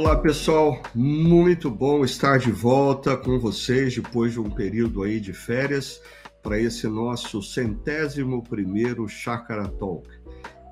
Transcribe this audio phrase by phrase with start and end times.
[0.00, 5.34] Olá pessoal, muito bom estar de volta com vocês depois de um período aí de
[5.34, 6.00] férias
[6.42, 10.08] para esse nosso centésimo primeiro Chakra Talk.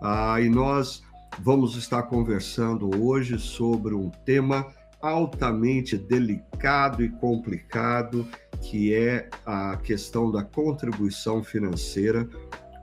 [0.01, 1.03] Ah, e nós
[1.41, 4.67] vamos estar conversando hoje sobre um tema
[5.03, 8.27] altamente delicado e complicado,
[8.63, 12.27] que é a questão da contribuição financeira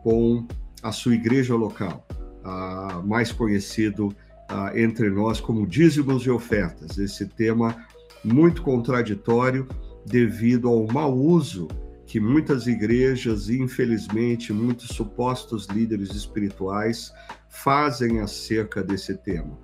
[0.04, 0.48] com
[0.84, 2.05] a sua igreja local,
[2.44, 4.16] ah, mais conhecido
[4.49, 6.98] ah, entre nós como dízimos e ofertas.
[6.98, 7.76] Esse tema
[8.23, 9.68] muito contraditório
[10.05, 11.68] devido ao mau uso
[12.05, 17.12] que muitas igrejas e, infelizmente, muitos supostos líderes espirituais
[17.49, 19.58] fazem acerca desse tema.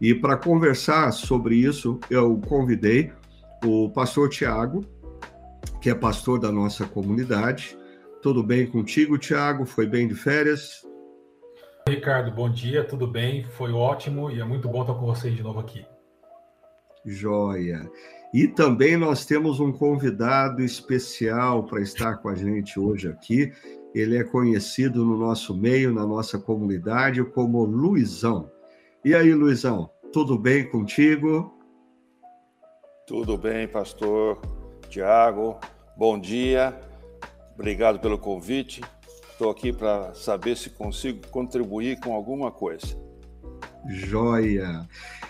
[0.00, 3.10] E para conversar sobre isso, eu convidei
[3.64, 4.84] o pastor Tiago,
[5.80, 7.76] que é pastor da nossa comunidade.
[8.22, 9.66] Tudo bem contigo, Tiago?
[9.66, 10.86] Foi bem de férias?
[11.88, 13.44] Ricardo, bom dia, tudo bem?
[13.44, 15.84] Foi ótimo e é muito bom estar com vocês de novo aqui.
[17.04, 17.90] Joia.
[18.32, 23.52] E também nós temos um convidado especial para estar com a gente hoje aqui.
[23.94, 28.50] Ele é conhecido no nosso meio, na nossa comunidade, como Luizão.
[29.02, 31.54] E aí, Luizão, tudo bem contigo?
[33.06, 34.38] Tudo bem, pastor
[34.90, 35.58] Tiago.
[35.96, 36.78] Bom dia.
[37.54, 38.82] Obrigado pelo convite.
[39.38, 42.88] Estou aqui para saber se consigo contribuir com alguma coisa.
[43.88, 44.84] Joia!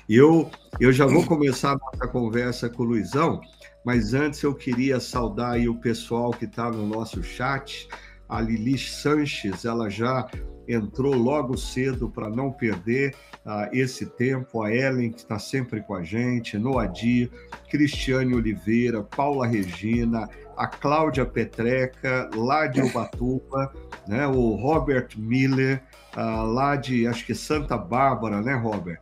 [0.09, 0.51] Eu,
[0.81, 3.39] eu já vou começar a nossa conversa com o Luizão,
[3.85, 7.87] mas antes eu queria saudar o pessoal que está no nosso chat.
[8.27, 10.27] A Lili Sanches, ela já
[10.69, 14.63] entrou logo cedo para não perder uh, esse tempo.
[14.63, 17.31] A Ellen, que está sempre com a gente, Noadir,
[17.71, 23.73] Cristiane Oliveira, Paula Regina, a Cláudia Petreca, lá de Ubatuba,
[24.07, 25.83] né, o Robert Miller,
[26.17, 29.01] uh, lá de, acho que Santa Bárbara, né, Robert?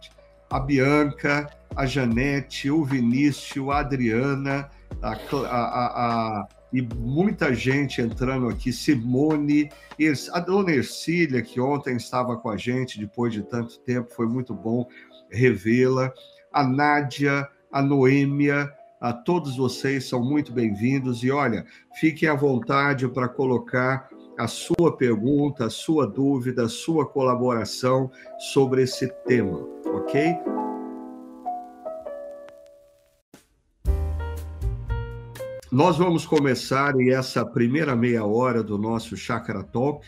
[0.48, 4.70] A Bianca, a Janete, o Vinícius, a Adriana,
[5.02, 9.70] a, a, a, e muita gente entrando aqui, Simone,
[10.32, 14.54] a dona Ercília, que ontem estava com a gente depois de tanto tempo, foi muito
[14.54, 14.86] bom
[15.30, 16.12] revê-la,
[16.52, 21.64] a Nádia, a Noêmia, a todos vocês são muito bem-vindos e olha,
[22.00, 28.82] fiquem à vontade para colocar a sua pergunta, a sua dúvida, a sua colaboração sobre
[28.82, 30.55] esse tema, ok?
[35.76, 40.06] Nós vamos começar essa primeira meia hora do nosso Chakra Talk,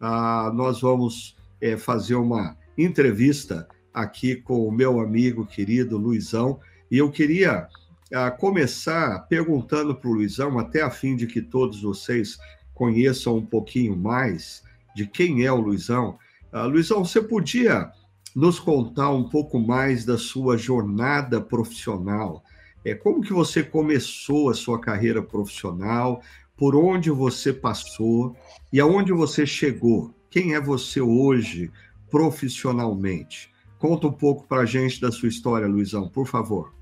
[0.00, 6.58] uh, nós vamos é, fazer uma entrevista aqui com o meu amigo querido Luizão,
[6.90, 7.68] e eu queria
[8.10, 12.38] a começar perguntando para o Luizão, até a fim de que todos vocês
[12.72, 14.62] conheçam um pouquinho mais
[14.96, 16.18] de quem é o Luizão.
[16.50, 17.92] Uh, Luizão, você podia
[18.34, 22.42] nos contar um pouco mais da sua jornada profissional?
[22.84, 26.22] É, como que você começou a sua carreira profissional?
[26.56, 28.36] Por onde você passou
[28.72, 30.14] e aonde você chegou?
[30.30, 31.70] Quem é você hoje
[32.10, 33.52] profissionalmente?
[33.78, 36.74] Conta um pouco para a gente da sua história, Luizão, por favor.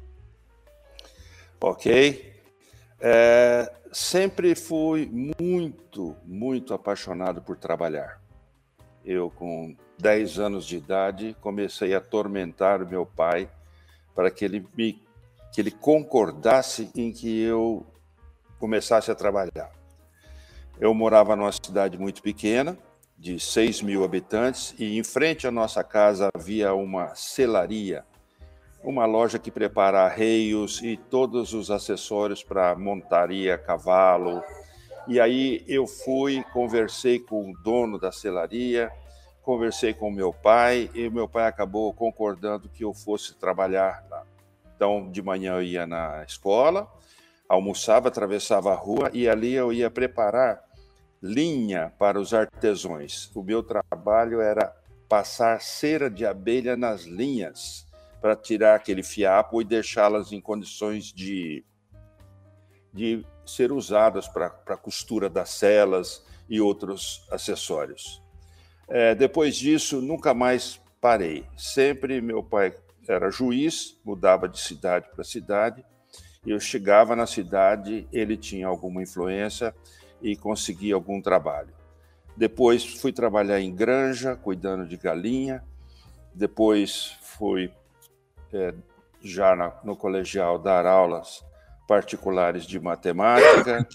[1.60, 2.34] Ok.
[3.00, 8.20] É, sempre fui muito, muito apaixonado por trabalhar.
[9.04, 13.48] Eu, com 10 anos de idade, comecei a atormentar meu pai
[14.14, 15.00] para que ele me
[15.58, 17.84] que ele concordasse em que eu
[18.60, 19.72] começasse a trabalhar.
[20.78, 22.78] Eu morava numa cidade muito pequena,
[23.18, 28.04] de 6 mil habitantes, e em frente à nossa casa havia uma selaria
[28.84, 34.40] uma loja que prepara arreios e todos os acessórios para montaria, cavalo.
[35.08, 38.92] E aí eu fui, conversei com o dono da selaria,
[39.42, 44.04] conversei com meu pai e meu pai acabou concordando que eu fosse trabalhar.
[44.78, 46.88] Então, de manhã eu ia na escola,
[47.48, 50.62] almoçava, atravessava a rua e ali eu ia preparar
[51.20, 53.28] linha para os artesões.
[53.34, 54.72] O meu trabalho era
[55.08, 57.88] passar cera de abelha nas linhas
[58.20, 61.64] para tirar aquele fiapo e deixá-las em condições de,
[62.94, 68.22] de ser usadas para a costura das celas e outros acessórios.
[68.86, 71.44] É, depois disso, nunca mais parei.
[71.56, 72.72] Sempre meu pai
[73.08, 75.84] era juiz, mudava de cidade para cidade.
[76.46, 79.74] Eu chegava na cidade, ele tinha alguma influência
[80.20, 81.72] e conseguia algum trabalho.
[82.36, 85.64] Depois fui trabalhar em granja, cuidando de galinha.
[86.34, 87.72] Depois fui
[88.52, 88.74] é,
[89.20, 91.44] já na, no colegial dar aulas
[91.88, 93.88] particulares de matemática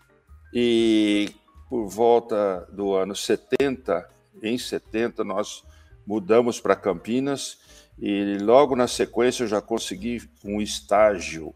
[0.53, 1.33] e
[1.69, 4.09] por volta do ano 70,
[4.41, 5.63] em 70, nós
[6.05, 7.59] mudamos para Campinas
[8.05, 11.55] E logo na sequência eu já consegui um estágio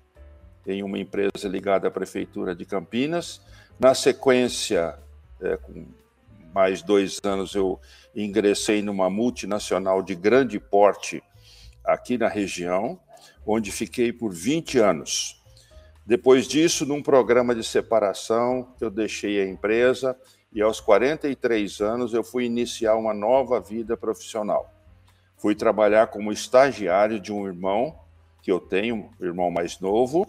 [0.66, 3.42] em uma empresa ligada à Prefeitura de Campinas.
[3.78, 4.98] Na sequência,
[5.42, 5.86] é, com
[6.54, 7.78] mais dois anos, eu
[8.16, 11.22] ingressei numa multinacional de grande porte
[11.84, 12.98] aqui na região,
[13.46, 15.44] onde fiquei por 20 anos.
[16.06, 20.18] Depois disso, num programa de separação, eu deixei a empresa
[20.54, 24.76] e aos 43 anos eu fui iniciar uma nova vida profissional.
[25.38, 27.98] Fui trabalhar como estagiário de um irmão
[28.42, 30.28] que eu tenho, um irmão mais novo.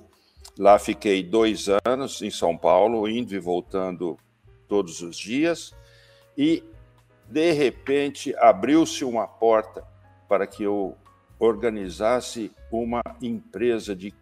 [0.58, 4.19] Lá fiquei dois anos em São Paulo, indo e voltando
[4.66, 5.72] todos os dias.
[6.37, 6.62] E,
[7.26, 9.82] de repente, abriu-se uma porta
[10.28, 10.96] para que eu
[11.38, 14.12] organizasse uma empresa de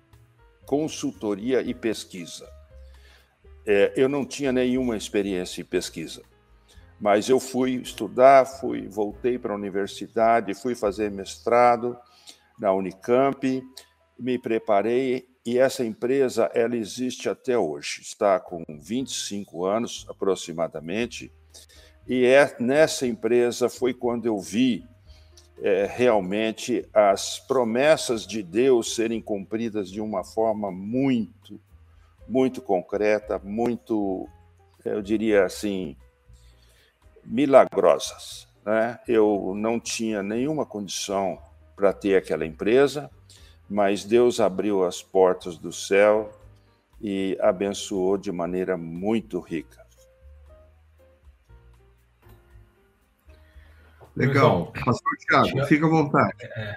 [0.65, 2.49] consultoria e pesquisa.
[3.67, 6.23] É, eu não tinha nenhuma experiência em pesquisa,
[7.01, 11.97] mas eu fui estudar, fui, voltei para a universidade, fui fazer mestrado
[12.59, 13.63] na Unicamp,
[14.19, 21.31] me preparei e essa empresa ela existe até hoje, está com 25 anos aproximadamente.
[22.09, 24.85] E é nessa empresa foi quando eu vi
[25.63, 31.61] é, realmente as promessas de Deus serem cumpridas de uma forma muito
[32.29, 34.29] muito concreta, muito,
[34.85, 35.97] eu diria assim,
[37.26, 38.49] milagrosas.
[38.64, 38.99] Né?
[39.06, 41.38] Eu não tinha nenhuma condição
[41.75, 43.11] para ter aquela empresa,
[43.69, 46.32] mas Deus abriu as portas do céu
[47.00, 49.84] e abençoou de maneira muito rica.
[54.17, 54.73] Legal.
[54.73, 56.37] Pastor Tiago, fica à vontade.
[56.56, 56.75] É,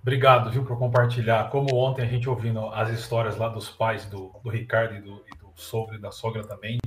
[0.00, 1.50] Obrigado, viu, por compartilhar.
[1.50, 5.22] Como ontem a gente ouvindo as histórias lá dos pais do, do Ricardo e do,
[5.26, 6.78] e do sogro e da sogra também,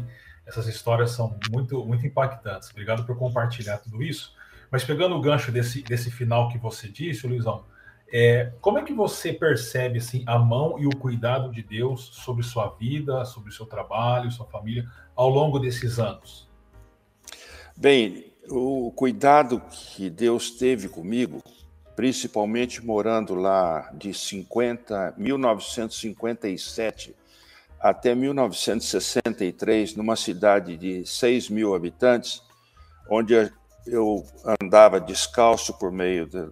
[0.52, 2.70] essas histórias são muito, muito impactantes.
[2.70, 4.36] Obrigado por compartilhar tudo isso.
[4.70, 7.64] Mas pegando o gancho desse, desse final que você disse, Luizão,
[8.12, 12.44] é, como é que você percebe assim, a mão e o cuidado de Deus sobre
[12.44, 16.50] sua vida, sobre o seu trabalho, sua família, ao longo desses anos?
[17.76, 21.42] Bem, o cuidado que Deus teve comigo
[21.96, 27.16] principalmente morando lá de 50, 1957
[27.82, 32.44] até 1963, numa cidade de 6 mil habitantes,
[33.10, 33.34] onde
[33.88, 34.24] eu
[34.62, 36.48] andava descalço por meio de,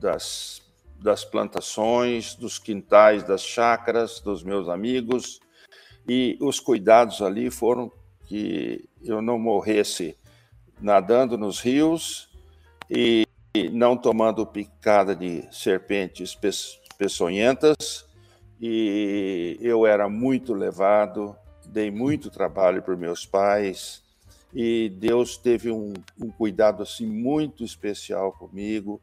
[0.00, 0.60] das,
[1.00, 5.40] das plantações, dos quintais, das chácaras dos meus amigos,
[6.08, 7.90] e os cuidados ali foram
[8.26, 10.18] que eu não morresse
[10.80, 12.28] nadando nos rios
[12.90, 13.24] e
[13.70, 16.36] não tomando picada de serpentes
[16.98, 18.04] peçonhentas,
[18.64, 21.36] e eu era muito levado,
[21.66, 24.04] dei muito trabalho para meus pais,
[24.54, 29.00] e Deus teve um, um cuidado assim muito especial comigo,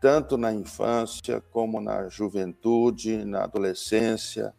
[0.00, 4.54] tanto na infância como na juventude, na adolescência,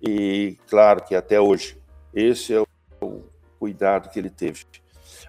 [0.00, 1.76] e claro que até hoje.
[2.14, 2.62] Esse é
[3.00, 3.22] o
[3.58, 4.64] cuidado que ele teve.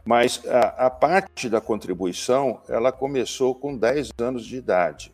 [0.05, 5.13] Mas a, a, parte da contribuição, ela começou com 10 anos de idade.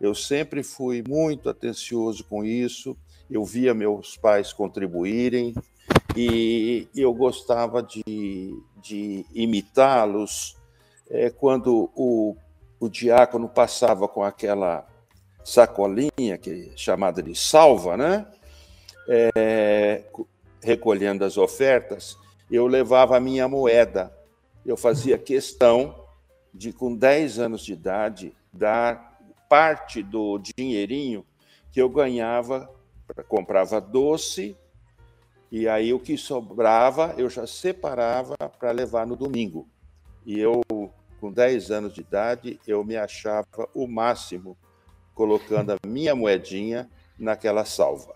[0.00, 2.96] Eu sempre fui muito atencioso com isso,
[3.30, 5.54] eu via meus pais contribuírem
[6.16, 10.56] e eu gostava de, de imitá-los
[11.10, 12.36] é, quando o,
[12.78, 14.86] o diácono passava com aquela
[15.44, 18.26] sacolinha que é chamada de salva, né?
[19.06, 20.02] É,
[20.62, 22.16] recolhendo as ofertas,
[22.50, 24.10] eu levava a minha moeda
[24.64, 25.94] eu fazia questão
[26.52, 31.24] de, com 10 anos de idade, dar parte do dinheirinho
[31.70, 32.70] que eu ganhava,
[33.28, 34.56] comprava doce,
[35.50, 39.68] e aí o que sobrava eu já separava para levar no domingo.
[40.24, 40.62] E eu,
[41.20, 44.56] com 10 anos de idade, eu me achava o máximo
[45.14, 48.14] colocando a minha moedinha naquela salva.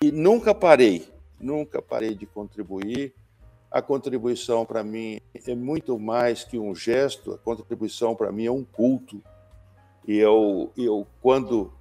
[0.00, 3.14] E nunca parei, nunca parei de contribuir
[3.72, 8.52] a contribuição para mim é muito mais que um gesto, a contribuição para mim é
[8.52, 9.22] um culto.
[10.06, 11.72] E eu, eu quando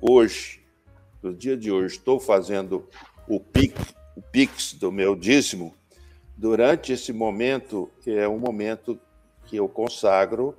[0.00, 0.64] hoje,
[1.22, 2.88] no dia de hoje, estou fazendo
[3.26, 5.74] o PIX, o PIX do meu dízimo,
[6.36, 8.98] durante esse momento é um momento
[9.44, 10.56] que eu consagro,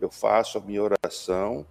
[0.00, 1.66] eu faço a minha oração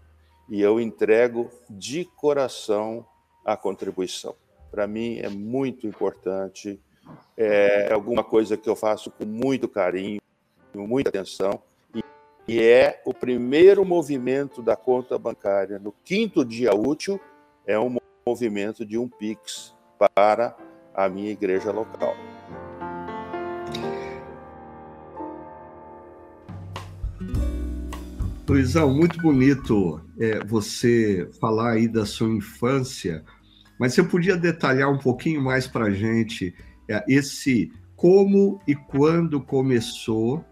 [0.50, 3.05] e eu entrego de coração
[3.45, 4.36] a contribuição.
[4.69, 6.79] Para mim é muito importante
[7.36, 10.21] é alguma coisa que eu faço com muito carinho,
[10.71, 11.62] com muita atenção,
[12.48, 17.19] e é o primeiro movimento da conta bancária no quinto dia útil,
[17.65, 19.75] é um movimento de um Pix
[20.16, 20.56] para
[20.94, 22.16] a minha igreja local.
[28.48, 33.24] Luizão, muito bonito é, você falar aí da sua infância,
[33.80, 36.54] mas você podia detalhar um pouquinho mais para a gente
[36.90, 40.44] é, esse como e quando começou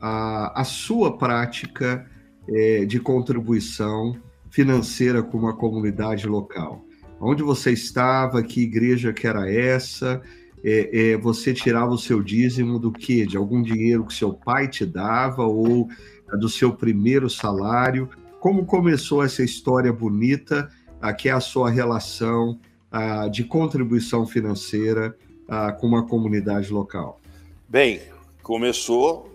[0.00, 2.08] a, a sua prática
[2.48, 4.16] é, de contribuição
[4.50, 6.84] financeira com uma comunidade local.
[7.24, 10.20] Onde você estava, que igreja que era essa?
[10.64, 13.24] É, é, você tirava o seu dízimo do que?
[13.24, 15.88] De algum dinheiro que seu pai te dava ou
[16.32, 18.10] do seu primeiro salário?
[18.40, 20.68] Como começou essa história bonita,
[21.00, 22.58] a, que é a sua relação
[22.90, 27.20] a, de contribuição financeira a, com uma comunidade local?
[27.68, 28.00] Bem,
[28.42, 29.30] começou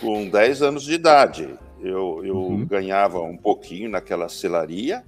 [0.00, 1.50] com 10 anos de idade.
[1.82, 2.64] Eu, eu uhum.
[2.64, 5.04] ganhava um pouquinho naquela celaria,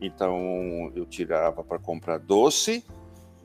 [0.00, 2.84] então eu tirava para comprar doce,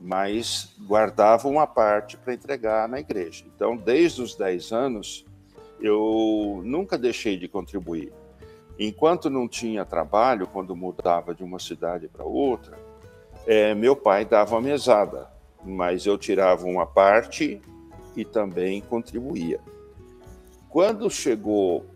[0.00, 3.44] mas guardava uma parte para entregar na igreja.
[3.54, 5.24] Então, desde os 10 anos,
[5.80, 8.12] eu nunca deixei de contribuir.
[8.78, 12.76] Enquanto não tinha trabalho, quando mudava de uma cidade para outra,
[13.46, 15.30] é, meu pai dava a mesada,
[15.64, 17.60] mas eu tirava uma parte
[18.16, 19.60] e também contribuía.
[20.68, 21.86] Quando chegou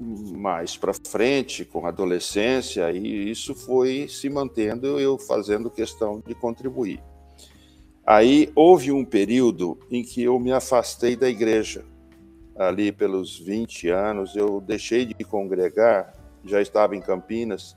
[0.00, 6.34] mais para frente, com a adolescência, e isso foi se mantendo, eu fazendo questão de
[6.34, 7.02] contribuir.
[8.06, 11.84] Aí houve um período em que eu me afastei da igreja.
[12.56, 16.14] Ali pelos 20 anos, eu deixei de congregar,
[16.44, 17.76] já estava em Campinas,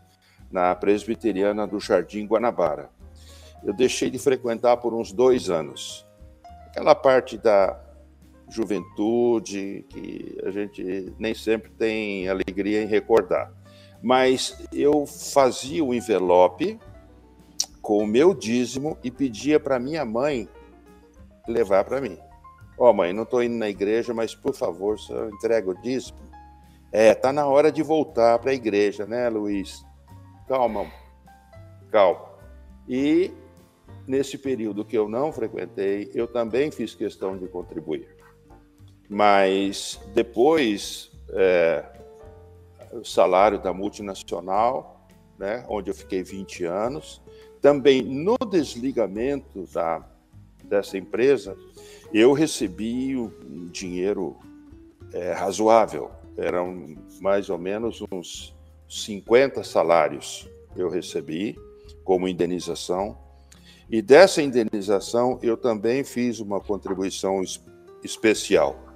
[0.49, 2.89] na presbiteriana do Jardim Guanabara.
[3.63, 6.05] Eu deixei de frequentar por uns dois anos.
[6.67, 7.82] Aquela parte da
[8.53, 13.51] juventude, que a gente nem sempre tem alegria em recordar.
[14.01, 16.79] Mas eu fazia o envelope
[17.81, 20.47] com o meu dízimo e pedia para minha mãe
[21.47, 22.17] levar para mim.
[22.77, 26.17] Ó, oh, mãe, não estou indo na igreja, mas por favor, só entrega o dízimo.
[26.91, 29.83] É, tá na hora de voltar para a igreja, né, Luiz?
[30.47, 30.85] Calma,
[31.91, 32.21] calma.
[32.87, 33.31] E
[34.07, 38.07] nesse período que eu não frequentei, eu também fiz questão de contribuir.
[39.13, 41.85] Mas depois, é,
[42.91, 47.21] o salário da multinacional, né, onde eu fiquei 20 anos,
[47.61, 50.03] também no desligamento da,
[50.63, 51.55] dessa empresa,
[52.11, 54.35] eu recebi um dinheiro
[55.13, 58.55] é, razoável, eram mais ou menos uns
[58.89, 61.55] 50 salários eu recebi
[62.03, 63.15] como indenização.
[63.87, 67.43] E dessa indenização eu também fiz uma contribuição
[68.03, 68.92] especial.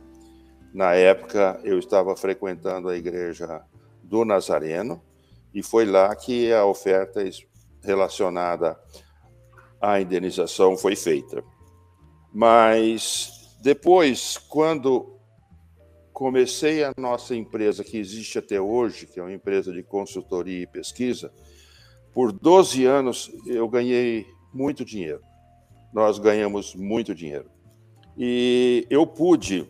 [0.78, 3.64] Na época, eu estava frequentando a igreja
[4.04, 5.02] do Nazareno
[5.52, 7.28] e foi lá que a oferta
[7.82, 8.80] relacionada
[9.82, 11.44] à indenização foi feita.
[12.32, 15.18] Mas depois, quando
[16.14, 20.68] comecei a nossa empresa, que existe até hoje, que é uma empresa de consultoria e
[20.68, 21.34] pesquisa,
[22.14, 25.24] por 12 anos eu ganhei muito dinheiro.
[25.92, 27.50] Nós ganhamos muito dinheiro.
[28.16, 29.68] E eu pude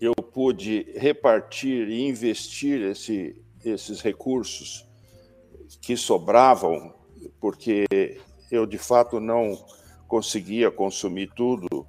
[0.00, 4.88] eu pude repartir e investir esse, esses recursos
[5.82, 6.94] que sobravam,
[7.38, 7.84] porque
[8.50, 9.62] eu de fato não
[10.08, 11.86] conseguia consumir tudo,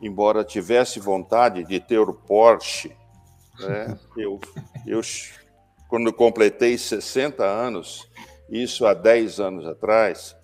[0.00, 2.96] embora tivesse vontade de ter o Porsche.
[3.60, 3.98] Né?
[4.16, 4.40] Eu,
[4.86, 5.00] eu,
[5.88, 8.08] quando completei 60 anos,
[8.48, 10.36] isso há 10 anos atrás,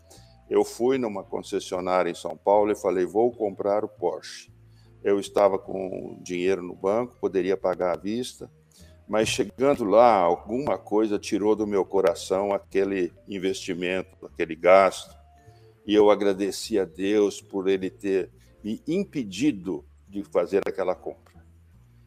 [0.48, 4.50] eu fui numa concessionária em São Paulo e falei: vou comprar o Porsche
[5.02, 8.50] eu estava com dinheiro no banco, poderia pagar à vista,
[9.08, 15.16] mas chegando lá, alguma coisa tirou do meu coração aquele investimento, aquele gasto,
[15.86, 18.30] e eu agradeci a Deus por ele ter
[18.62, 21.44] me impedido de fazer aquela compra.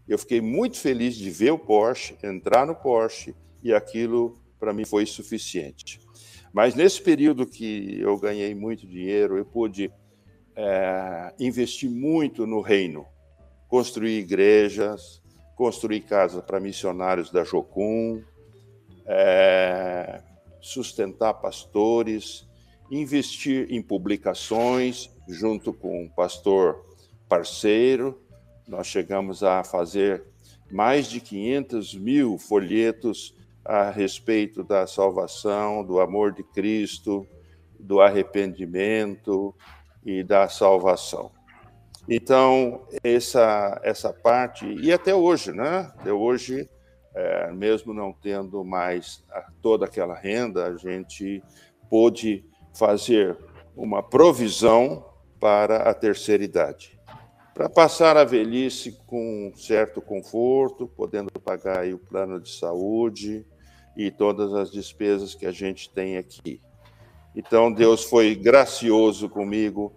[0.07, 4.85] Eu fiquei muito feliz de ver o Porsche, entrar no Porsche, e aquilo para mim
[4.85, 5.99] foi suficiente.
[6.53, 9.91] Mas nesse período que eu ganhei muito dinheiro, eu pude
[10.55, 13.05] é, investir muito no reino,
[13.67, 15.21] construir igrejas,
[15.55, 18.21] construir casas para missionários da Jocum,
[19.05, 20.21] é,
[20.61, 22.47] sustentar pastores,
[22.89, 26.85] investir em publicações junto com um pastor
[27.27, 28.21] parceiro.
[28.67, 30.23] Nós chegamos a fazer
[30.71, 37.25] mais de 500 mil folhetos a respeito da salvação, do amor de Cristo,
[37.79, 39.55] do arrependimento,
[40.05, 41.31] e da salvação.
[42.09, 45.91] Então, essa, essa parte, e até hoje, né?
[45.97, 46.69] Até hoje,
[47.15, 49.23] é, mesmo não tendo mais
[49.61, 51.41] toda aquela renda, a gente
[51.89, 52.43] pôde
[52.73, 53.37] fazer
[53.75, 55.05] uma provisão
[55.39, 56.99] para a terceira idade.
[57.53, 63.45] para passar a velhice com certo conforto, podendo pagar o plano de saúde
[63.95, 66.59] e todas as despesas que a gente tem aqui.
[67.35, 69.93] Então, Deus foi gracioso comigo,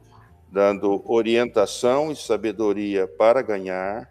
[0.50, 4.10] dando orientação e sabedoria para ganhar,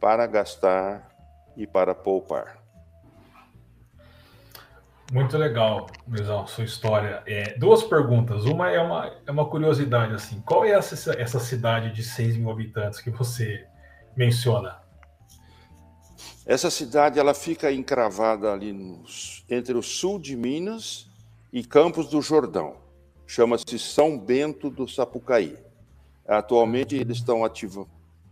[0.00, 1.08] para gastar
[1.56, 2.58] e para poupar.
[5.10, 7.22] Muito legal, Luizão, sua história.
[7.26, 8.44] É, duas perguntas.
[8.44, 10.40] Uma é uma, é uma curiosidade, assim.
[10.42, 13.66] Qual é essa, essa cidade de 6 mil habitantes que você
[14.14, 14.78] menciona?
[16.44, 18.74] Essa cidade ela fica encravada ali
[19.48, 21.07] entre o sul de Minas
[21.52, 22.76] e Campos do Jordão.
[23.26, 25.56] Chama-se São Bento do Sapucaí.
[26.26, 27.86] Atualmente eles estão ativos,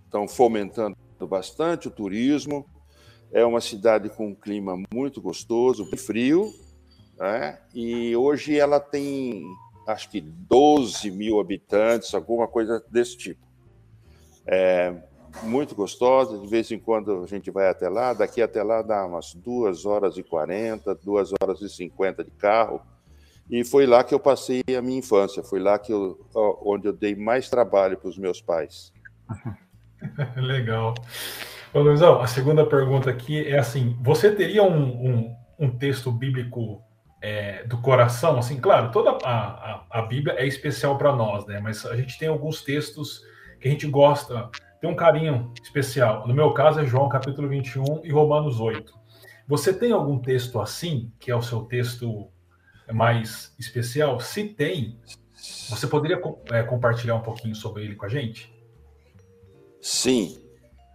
[0.04, 0.96] estão fomentando
[1.28, 2.66] bastante o turismo.
[3.32, 6.52] É uma cidade com um clima muito gostoso, frio,
[7.18, 7.58] né?
[7.74, 9.44] e hoje ela tem,
[9.86, 13.44] acho que 12 mil habitantes, alguma coisa desse tipo.
[14.46, 14.94] É
[15.42, 19.04] muito gostosa, de vez em quando a gente vai até lá, daqui até lá dá
[19.04, 22.80] umas 2 horas e 40, 2 horas e 50 de carro,
[23.50, 26.18] e foi lá que eu passei a minha infância, foi lá que eu,
[26.62, 28.92] onde eu dei mais trabalho para os meus pais.
[30.36, 30.94] Legal.
[31.72, 36.82] Ô, Luizão, a segunda pergunta aqui é assim: você teria um, um, um texto bíblico
[37.22, 38.38] é, do coração?
[38.38, 41.60] Assim, claro, toda a, a, a Bíblia é especial para nós, né?
[41.60, 43.22] Mas a gente tem alguns textos
[43.60, 44.50] que a gente gosta,
[44.80, 46.26] tem um carinho especial.
[46.26, 48.92] No meu caso é João capítulo 21 e Romanos 8.
[49.48, 52.28] Você tem algum texto assim, que é o seu texto
[52.92, 54.20] mais especial?
[54.20, 54.98] Se tem,
[55.68, 58.52] você poderia é, compartilhar um pouquinho sobre ele com a gente?
[59.80, 60.40] Sim,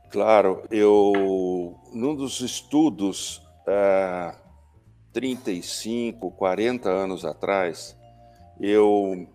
[0.09, 0.63] claro.
[0.69, 4.35] Eu, num dos estudos, é,
[5.13, 7.97] 35, 40 anos atrás,
[8.59, 9.27] eu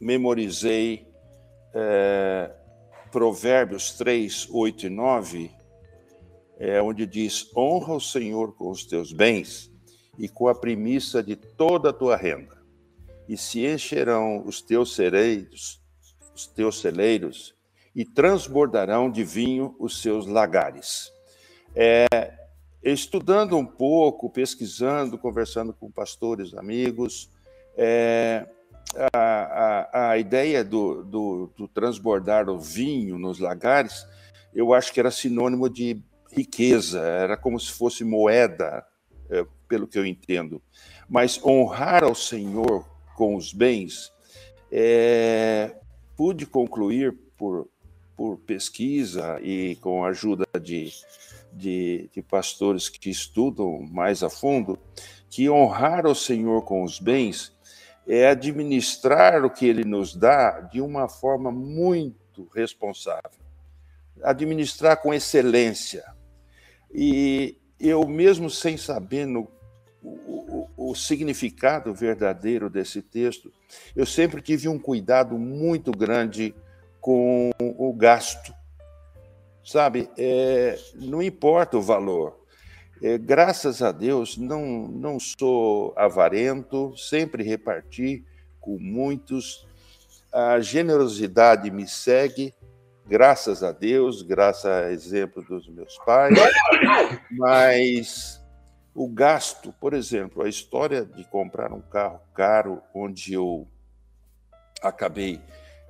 [0.00, 1.08] memorizei
[1.74, 2.50] é,
[3.10, 5.50] Provérbios 3, 8 e 9,
[6.58, 9.71] é, onde diz: Honra o Senhor com os teus bens
[10.18, 12.60] e com a premissa de toda a tua renda,
[13.28, 15.80] e se encherão os teus celeiros,
[16.34, 17.54] os teus celeiros,
[17.94, 21.10] e transbordarão de vinho os seus lagares.
[21.74, 22.06] É,
[22.82, 27.30] estudando um pouco, pesquisando, conversando com pastores, amigos,
[27.76, 28.46] é,
[29.12, 34.06] a, a, a, ideia do, do, do, transbordar o vinho nos lagares,
[34.54, 38.84] eu acho que era sinônimo de riqueza, era como se fosse moeda,
[39.30, 40.60] é, pelo que eu entendo.
[41.08, 44.12] Mas honrar ao Senhor com os bens,
[44.70, 45.74] é,
[46.14, 47.70] pude concluir por,
[48.14, 50.92] por pesquisa e com a ajuda de
[51.52, 54.78] de, de pastores que estudam mais a fundo,
[55.28, 57.52] que honrar o Senhor com os bens
[58.06, 63.30] é administrar o que ele nos dá de uma forma muito responsável.
[64.22, 66.04] Administrar com excelência.
[66.90, 69.48] E eu, mesmo sem saber no,
[70.02, 73.52] o, o, o, significado verdadeiro desse texto,
[73.94, 76.54] eu sempre tive um cuidado muito grande
[77.00, 78.52] com o gasto.
[79.64, 82.42] Sabe, é, não importa o valor.
[83.00, 88.24] É, graças a Deus, não, não sou avarento, sempre reparti
[88.60, 89.66] com muitos.
[90.32, 92.52] A generosidade me segue,
[93.06, 96.36] graças a Deus, graças a exemplo dos meus pais.
[97.30, 98.41] Mas
[98.94, 103.66] o gasto, por exemplo, a história de comprar um carro caro, onde eu
[104.82, 105.40] acabei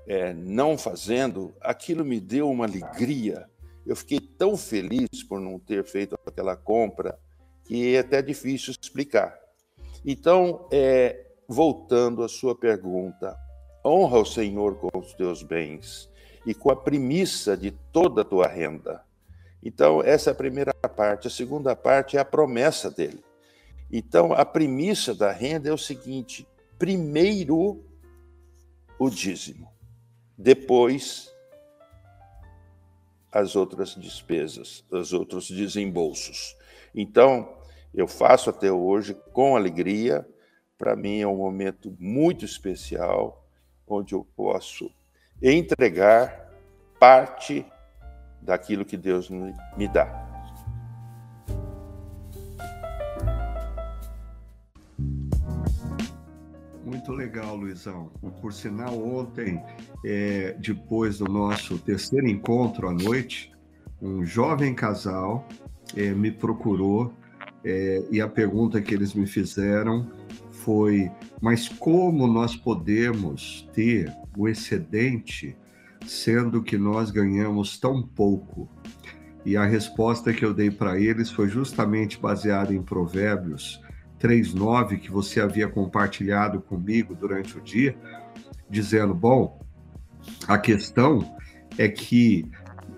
[0.07, 3.49] é, não fazendo, aquilo me deu uma alegria
[3.85, 7.19] eu fiquei tão feliz por não ter feito aquela compra
[7.65, 9.37] que é até difícil explicar.
[10.05, 13.37] Então, é, voltando à sua pergunta,
[13.85, 16.09] honra o Senhor com os teus bens
[16.47, 19.03] e com a premissa de toda a tua renda.
[19.63, 21.29] Então, essa é a primeira parte.
[21.29, 23.23] A segunda parte é a promessa dele.
[23.91, 26.49] Então, a premissa da renda é o seguinte:
[26.79, 27.85] primeiro
[28.99, 29.71] o dízimo,
[30.37, 31.31] depois
[33.31, 36.57] as outras despesas, os outros desembolsos.
[36.95, 37.57] Então,
[37.95, 40.27] eu faço até hoje com alegria.
[40.77, 43.47] Para mim é um momento muito especial,
[43.87, 44.91] onde eu posso
[45.41, 46.51] entregar
[46.99, 47.65] parte
[48.43, 50.33] daquilo que Deus me dá.
[56.85, 58.11] Muito legal, Luizão.
[58.41, 59.63] Por sinal, ontem,
[60.05, 63.51] é, depois do nosso terceiro encontro à noite,
[64.01, 65.49] um jovem casal
[65.97, 67.13] é, me procurou
[67.65, 70.11] é, e a pergunta que eles me fizeram
[70.51, 75.57] foi: mas como nós podemos ter o excedente
[76.07, 78.69] sendo que nós ganhamos tão pouco?
[79.45, 83.81] E a resposta que eu dei para eles foi justamente baseada em Provérbios
[84.21, 87.97] 3:9 que você havia compartilhado comigo durante o dia,
[88.71, 89.61] dizendo: bom,
[90.47, 91.37] a questão
[91.77, 92.49] é que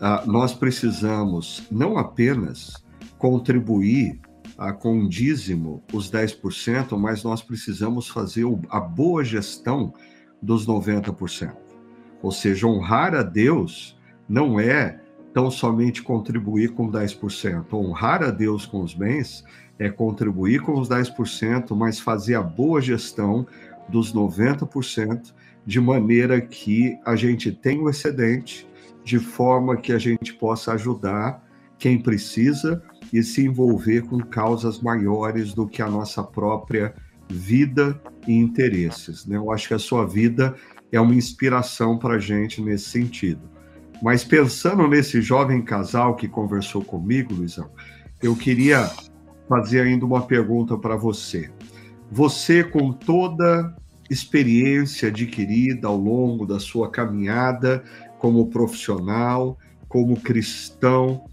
[0.01, 2.85] ah, nós precisamos não apenas
[3.17, 4.21] contribuir
[4.59, 9.95] ah, com um dízimo, os 10%, mas nós precisamos fazer a boa gestão
[10.43, 11.64] dos 90%.
[12.25, 14.99] Ou seja, honrar a Deus não é
[15.35, 17.71] tão somente contribuir com 10%.
[17.75, 19.45] Honrar a Deus com os bens
[19.79, 23.47] é contribuir com os 10%, mas fazer a boa gestão
[23.91, 25.35] dos 90%,
[25.67, 28.67] de maneira que a gente tenha o excedente,
[29.05, 31.47] de forma que a gente possa ajudar
[31.79, 32.83] quem precisa
[33.13, 36.95] e se envolver com causas maiores do que a nossa própria
[37.29, 39.27] vida e interesses.
[39.27, 39.37] Né?
[39.37, 40.55] Eu acho que a sua vida
[40.95, 43.41] é uma inspiração para a gente nesse sentido.
[44.01, 47.69] Mas pensando nesse jovem casal que conversou comigo, Luizão,
[48.23, 48.89] eu queria
[49.49, 51.51] fazer ainda uma pergunta para você.
[52.13, 53.75] Você, com toda
[54.09, 57.83] experiência adquirida ao longo da sua caminhada
[58.19, 61.25] como profissional, como cristão,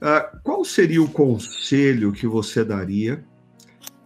[0.00, 3.24] ah, qual seria o conselho que você daria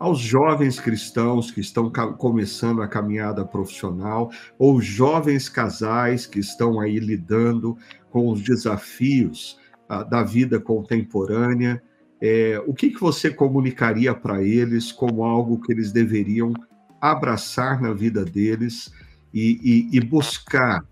[0.00, 6.98] aos jovens cristãos que estão começando a caminhada profissional, ou jovens casais que estão aí
[6.98, 7.76] lidando
[8.10, 9.58] com os desafios
[9.90, 11.82] uh, da vida contemporânea,
[12.18, 16.54] é, o que, que você comunicaria para eles como algo que eles deveriam
[16.98, 18.90] abraçar na vida deles
[19.32, 20.82] e, e, e buscar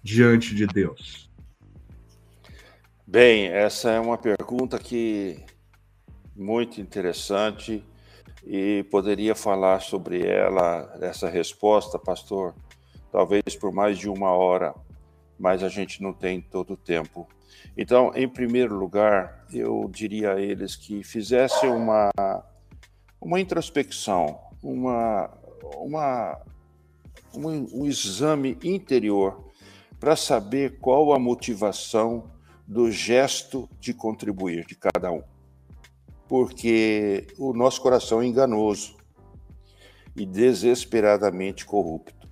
[0.00, 1.28] diante de Deus?
[3.04, 5.38] Bem, essa é uma pergunta que
[6.36, 7.84] muito interessante
[8.46, 12.54] e poderia falar sobre ela, essa resposta, pastor,
[13.10, 14.74] talvez por mais de uma hora,
[15.38, 17.26] mas a gente não tem todo o tempo.
[17.76, 22.10] Então, em primeiro lugar, eu diria a eles que fizessem uma,
[23.20, 25.30] uma introspecção, uma,
[25.76, 26.40] uma,
[27.34, 29.50] um, um exame interior
[29.98, 32.30] para saber qual a motivação
[32.66, 35.22] do gesto de contribuir de cada um
[36.28, 38.96] porque o nosso coração é enganoso
[40.16, 42.28] e desesperadamente corrupto.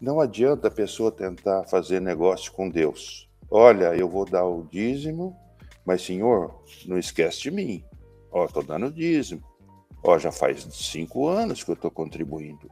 [0.00, 3.28] Não adianta a pessoa tentar fazer negócio com Deus.
[3.50, 5.36] Olha, eu vou dar o dízimo,
[5.84, 7.84] mas Senhor, não esquece de mim.
[8.30, 9.42] Ó, estou dando dízimo.
[10.02, 12.70] Ó, já faz cinco anos que eu estou contribuindo.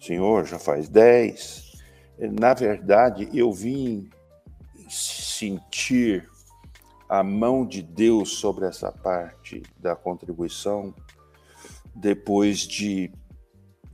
[0.00, 1.72] Senhor, já faz dez.
[2.18, 4.08] Na verdade, eu vim
[4.88, 6.28] sentir
[7.08, 10.94] a mão de Deus sobre essa parte da contribuição
[11.94, 13.10] depois de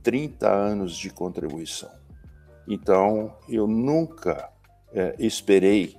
[0.03, 1.89] 30 anos de contribuição.
[2.67, 4.49] Então, eu nunca
[4.91, 5.95] é, esperei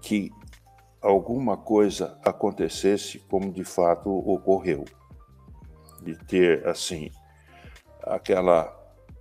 [0.00, 0.30] que
[1.00, 4.84] alguma coisa acontecesse como de fato ocorreu.
[6.02, 7.10] De ter, assim,
[8.02, 8.76] aquela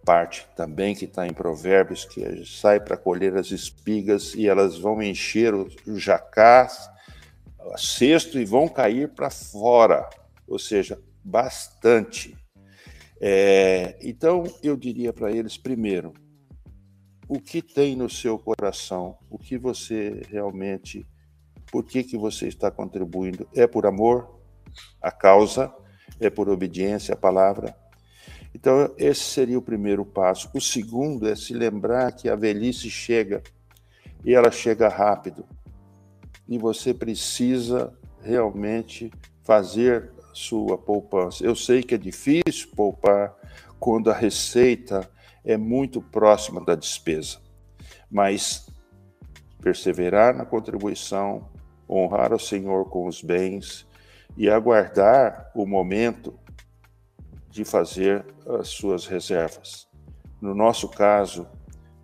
[0.06, 5.02] parte também que está em Provérbios, que sai para colher as espigas e elas vão
[5.04, 6.90] encher o jacás
[7.78, 10.10] cesto e vão cair para fora,
[10.48, 12.36] ou seja, bastante.
[13.22, 16.14] É, então, eu diria para eles, primeiro,
[17.28, 21.06] o que tem no seu coração, o que você realmente,
[21.72, 23.48] por que, que você está contribuindo?
[23.54, 24.40] É por amor
[25.02, 25.74] à causa?
[26.20, 27.76] É por obediência à palavra?
[28.54, 30.50] Então, esse seria o primeiro passo.
[30.56, 33.44] O segundo é se lembrar que a velhice chega
[34.26, 35.46] e ela chega rápido
[36.50, 39.12] e você precisa realmente
[39.44, 41.46] fazer sua poupança.
[41.46, 43.36] Eu sei que é difícil poupar
[43.80, 45.08] quando a receita
[45.46, 47.38] é muito próxima da despesa,
[48.10, 48.68] mas
[49.62, 51.48] perseverar na contribuição,
[51.88, 53.88] honrar o Senhor com os bens
[54.36, 56.34] e aguardar o momento
[57.50, 58.26] de fazer
[58.60, 59.88] as suas reservas.
[60.42, 61.48] No nosso caso,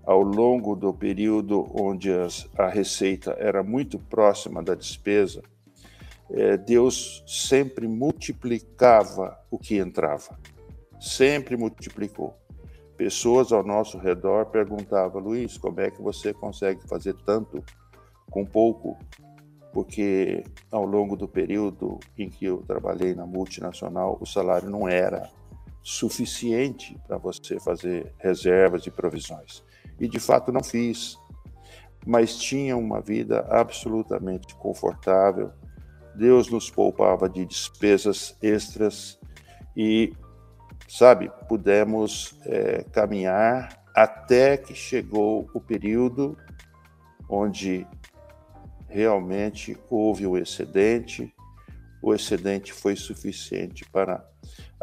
[0.06, 5.42] ao longo do período onde as, a receita era muito próxima da despesa,
[6.30, 10.40] é, Deus sempre multiplicava o que entrava,
[11.00, 12.36] sempre multiplicou.
[12.96, 17.64] Pessoas ao nosso redor perguntavam, Luiz, como é que você consegue fazer tanto
[18.30, 18.98] com pouco?
[19.74, 25.30] Porque ao longo do período em que eu trabalhei na multinacional, o salário não era
[25.84, 29.62] suficiente para você fazer reservas e provisões
[30.00, 31.18] e de fato não fiz.
[32.06, 35.52] Mas tinha uma vida absolutamente confortável.
[36.16, 39.20] Deus nos poupava de despesas extras
[39.76, 40.14] e,
[40.88, 46.38] sabe, pudemos é, caminhar até que chegou o período
[47.30, 47.88] onde
[48.88, 51.34] realmente houve o excedente,
[52.02, 54.24] o excedente foi suficiente para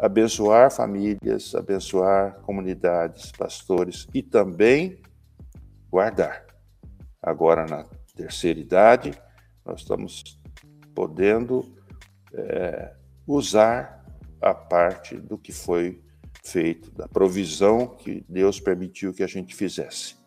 [0.03, 5.01] abençoar famílias, abençoar comunidades, pastores e também
[5.89, 6.45] guardar.
[7.21, 9.13] Agora, na terceira idade,
[9.65, 10.37] nós estamos
[10.93, 11.73] podendo
[12.33, 12.93] é,
[13.25, 14.05] usar
[14.41, 16.03] a parte do que foi
[16.43, 20.17] feito, da provisão que Deus permitiu que a gente fizesse.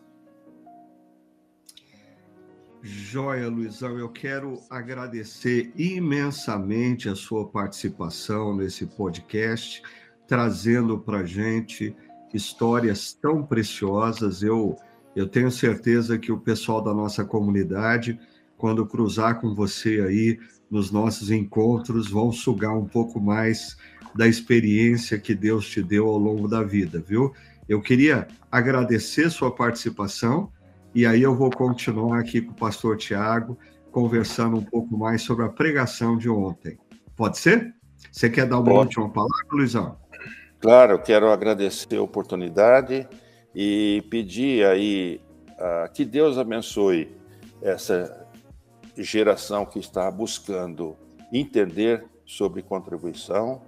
[2.87, 9.83] Joia, Luizão, eu quero agradecer imensamente a sua participação nesse podcast,
[10.29, 11.97] trazendo para gente
[12.33, 14.41] histórias tão preciosas.
[14.41, 14.77] Eu,
[15.17, 18.21] eu tenho certeza que o pessoal da nossa comunidade,
[18.57, 20.39] quando cruzar com você aí
[20.71, 23.77] nos nossos encontros, vão sugar um pouco mais
[24.15, 27.35] da experiência que Deus te deu ao longo da vida, viu?
[27.69, 30.53] Eu queria agradecer sua participação
[30.97, 33.59] e aí eu vou continuar aqui com o pastor Tiago,
[33.93, 36.79] conversando um pouco mais sobre a pregação de ontem.
[37.15, 37.75] Pode ser?
[38.11, 38.79] Você quer dar uma Pode.
[38.79, 39.99] última palavra, Luizão?
[40.59, 43.07] Claro, quero agradecer a oportunidade
[43.55, 45.21] e pedir aí
[45.59, 47.15] uh, que Deus abençoe
[47.61, 48.27] essa
[48.97, 50.97] geração que está buscando
[51.31, 53.61] entender sobre contribuição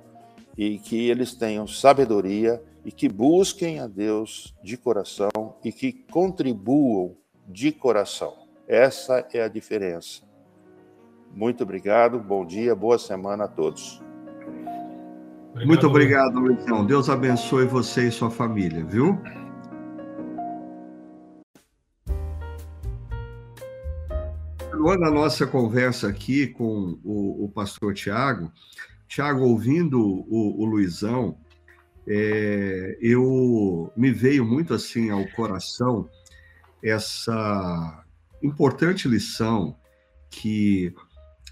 [0.57, 5.29] e que eles tenham sabedoria e que busquem a Deus de coração
[5.63, 8.33] e que contribuam de coração.
[8.67, 10.23] Essa é a diferença.
[11.35, 14.03] Muito obrigado, bom dia, boa semana a todos.
[15.51, 15.67] Obrigado.
[15.67, 16.87] Muito obrigado, Luizão.
[16.87, 19.21] Deus abençoe você e sua família, viu?
[24.63, 28.51] Continuando a nossa conversa aqui com o, o pastor Tiago,
[29.07, 31.37] Tiago, ouvindo o, o Luizão,
[32.11, 36.09] é, eu me veio muito assim ao coração
[36.83, 38.05] essa
[38.43, 39.77] importante lição
[40.31, 40.95] que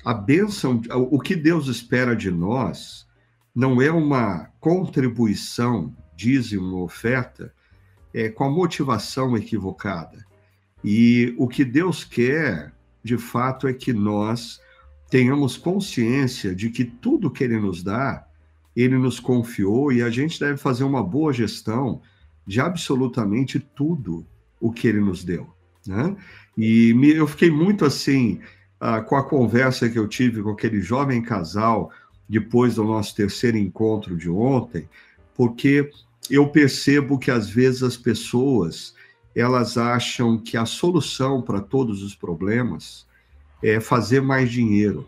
[0.04, 3.06] a bênção, o que Deus espera de nós
[3.54, 7.52] não é uma contribuição, dízimo, oferta,
[8.14, 10.24] é, com a motivação equivocada.
[10.82, 14.60] E o que Deus quer, de fato, é que nós
[15.10, 18.25] tenhamos consciência de que tudo que Ele nos dá
[18.76, 22.02] ele nos confiou e a gente deve fazer uma boa gestão
[22.46, 24.26] de absolutamente tudo
[24.60, 25.48] o que ele nos deu.
[25.86, 26.14] Né?
[26.56, 28.40] E me, eu fiquei muito assim
[28.80, 31.90] uh, com a conversa que eu tive com aquele jovem casal
[32.28, 34.88] depois do nosso terceiro encontro de ontem,
[35.34, 35.90] porque
[36.30, 38.94] eu percebo que às vezes as pessoas
[39.34, 43.06] elas acham que a solução para todos os problemas
[43.62, 45.06] é fazer mais dinheiro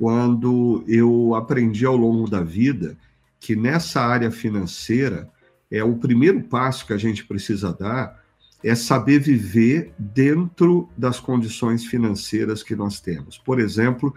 [0.00, 2.96] quando eu aprendi ao longo da vida
[3.38, 5.30] que nessa área financeira
[5.70, 8.18] é o primeiro passo que a gente precisa dar
[8.64, 13.36] é saber viver dentro das condições financeiras que nós temos.
[13.36, 14.14] Por exemplo,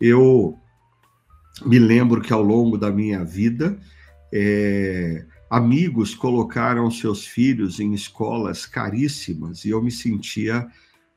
[0.00, 0.56] eu
[1.66, 3.76] me lembro que ao longo da minha vida,
[4.32, 10.64] é, amigos colocaram seus filhos em escolas caríssimas e eu me sentia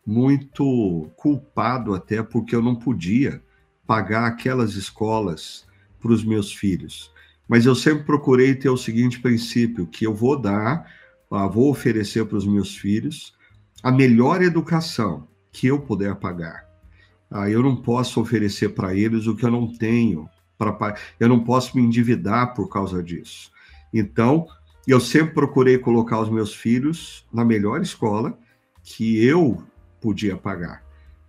[0.04, 3.44] muito culpado até porque eu não podia
[3.88, 5.66] pagar aquelas escolas
[6.00, 7.12] para os meus filhos.
[7.48, 10.86] Mas eu sempre procurei ter o seguinte princípio, que eu vou dar,
[11.32, 13.34] ah, vou oferecer para os meus filhos
[13.82, 16.68] a melhor educação que eu puder pagar.
[17.32, 21.44] Ah, eu não posso oferecer para eles o que eu não tenho, para eu não
[21.44, 23.52] posso me endividar por causa disso.
[23.94, 24.46] Então,
[24.86, 28.38] eu sempre procurei colocar os meus filhos na melhor escola
[28.84, 29.64] que eu
[30.00, 30.87] podia pagar.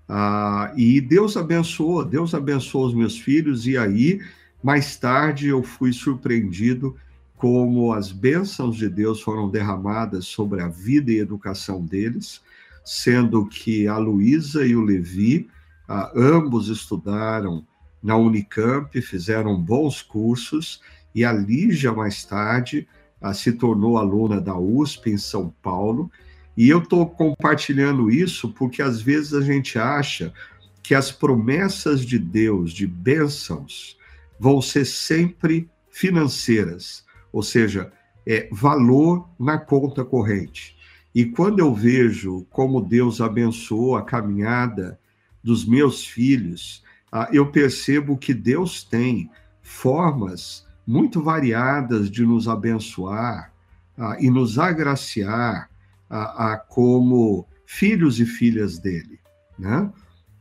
[0.09, 4.21] Ah, e Deus abençoou, Deus abençoou os meus filhos, e aí,
[4.62, 6.97] mais tarde, eu fui surpreendido
[7.37, 12.40] como as bênçãos de Deus foram derramadas sobre a vida e educação deles,
[12.85, 15.49] sendo que a Luísa e o Levi,
[15.87, 17.66] ah, ambos estudaram
[18.03, 20.81] na Unicamp, fizeram bons cursos,
[21.14, 22.88] e a Lígia, mais tarde,
[23.21, 26.11] ah, se tornou aluna da USP em São Paulo,
[26.59, 30.35] e eu estou compartilhando isso porque às vezes a gente acha
[30.83, 33.97] que as promessas de Deus, de bênçãos,
[34.40, 37.92] vão ser sempre financeiras, ou seja,
[38.27, 40.77] é valor na conta corrente.
[41.14, 44.99] E quando eu vejo como Deus abençoou a caminhada
[45.40, 49.31] dos meus filhos, ah, eu percebo que Deus tem
[49.62, 53.53] formas muito variadas de nos abençoar
[53.97, 55.71] ah, e nos agraciar
[56.09, 59.18] a, a como filhos e filhas dele,
[59.59, 59.90] né?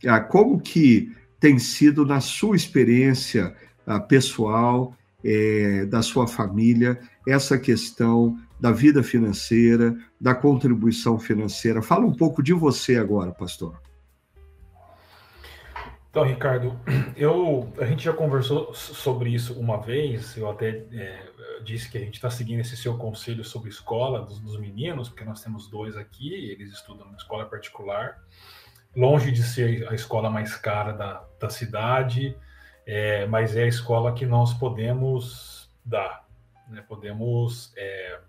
[0.05, 7.57] A, como que tem sido na sua experiência a, pessoal, é, da sua família, essa
[7.57, 11.81] questão da vida financeira, da contribuição financeira.
[11.81, 13.79] Fala um pouco de você agora, pastor.
[16.17, 16.79] Então, Ricardo,
[17.15, 21.29] eu, a gente já conversou sobre isso uma vez, eu até é,
[21.63, 25.23] disse que a gente está seguindo esse seu conselho sobre escola dos, dos, meninos, porque
[25.23, 28.17] nós temos dois aqui, eles estudam na escola particular,
[28.95, 32.35] longe de ser a escola mais cara da, da cidade,
[32.83, 36.25] é, mas é a escola que nós podemos dar,
[36.67, 36.83] né?
[36.89, 38.19] podemos é,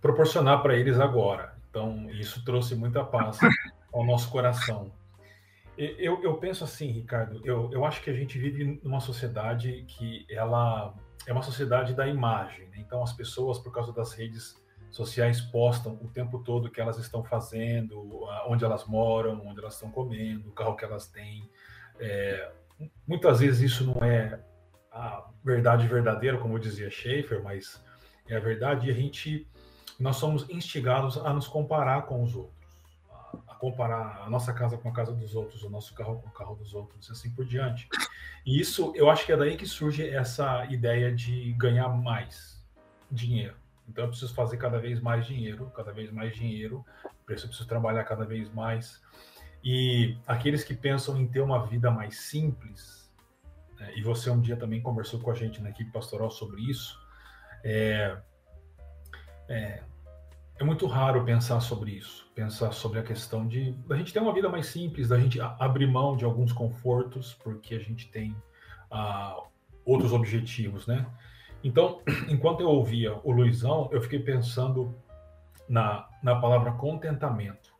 [0.00, 1.54] proporcionar para eles agora.
[1.68, 3.38] Então, isso trouxe muita paz
[3.92, 4.90] ao nosso coração.
[5.76, 10.24] Eu, eu penso assim, Ricardo, eu, eu acho que a gente vive numa sociedade que
[10.30, 10.94] ela
[11.26, 12.68] é uma sociedade da imagem.
[12.68, 12.76] Né?
[12.78, 16.98] Então, as pessoas, por causa das redes sociais, postam o tempo todo o que elas
[16.98, 21.50] estão fazendo, onde elas moram, onde elas estão comendo, o carro que elas têm.
[21.98, 22.52] É,
[23.06, 24.40] muitas vezes isso não é
[24.92, 27.84] a verdade verdadeira, como dizia Schaefer, mas
[28.28, 28.86] é a verdade.
[28.86, 29.48] E a gente,
[29.98, 32.53] nós somos instigados a nos comparar com os outros
[33.64, 36.54] comparar a nossa casa com a casa dos outros, o nosso carro com o carro
[36.54, 37.88] dos outros, e assim por diante.
[38.44, 42.62] E isso, eu acho que é daí que surge essa ideia de ganhar mais
[43.10, 43.56] dinheiro.
[43.88, 48.04] Então eu preciso fazer cada vez mais dinheiro, cada vez mais dinheiro, eu preciso trabalhar
[48.04, 49.02] cada vez mais.
[49.64, 53.10] E aqueles que pensam em ter uma vida mais simples,
[53.78, 57.00] né, e você um dia também conversou com a gente na equipe pastoral sobre isso,
[57.64, 58.14] é,
[59.48, 59.82] é,
[60.58, 64.32] é muito raro pensar sobre isso, pensar sobre a questão de da gente ter uma
[64.32, 68.36] vida mais simples, da gente abrir mão de alguns confortos, porque a gente tem
[68.90, 69.36] ah,
[69.84, 71.06] outros objetivos, né?
[71.62, 74.94] Então, enquanto eu ouvia o Luizão, eu fiquei pensando
[75.68, 77.74] na, na palavra contentamento,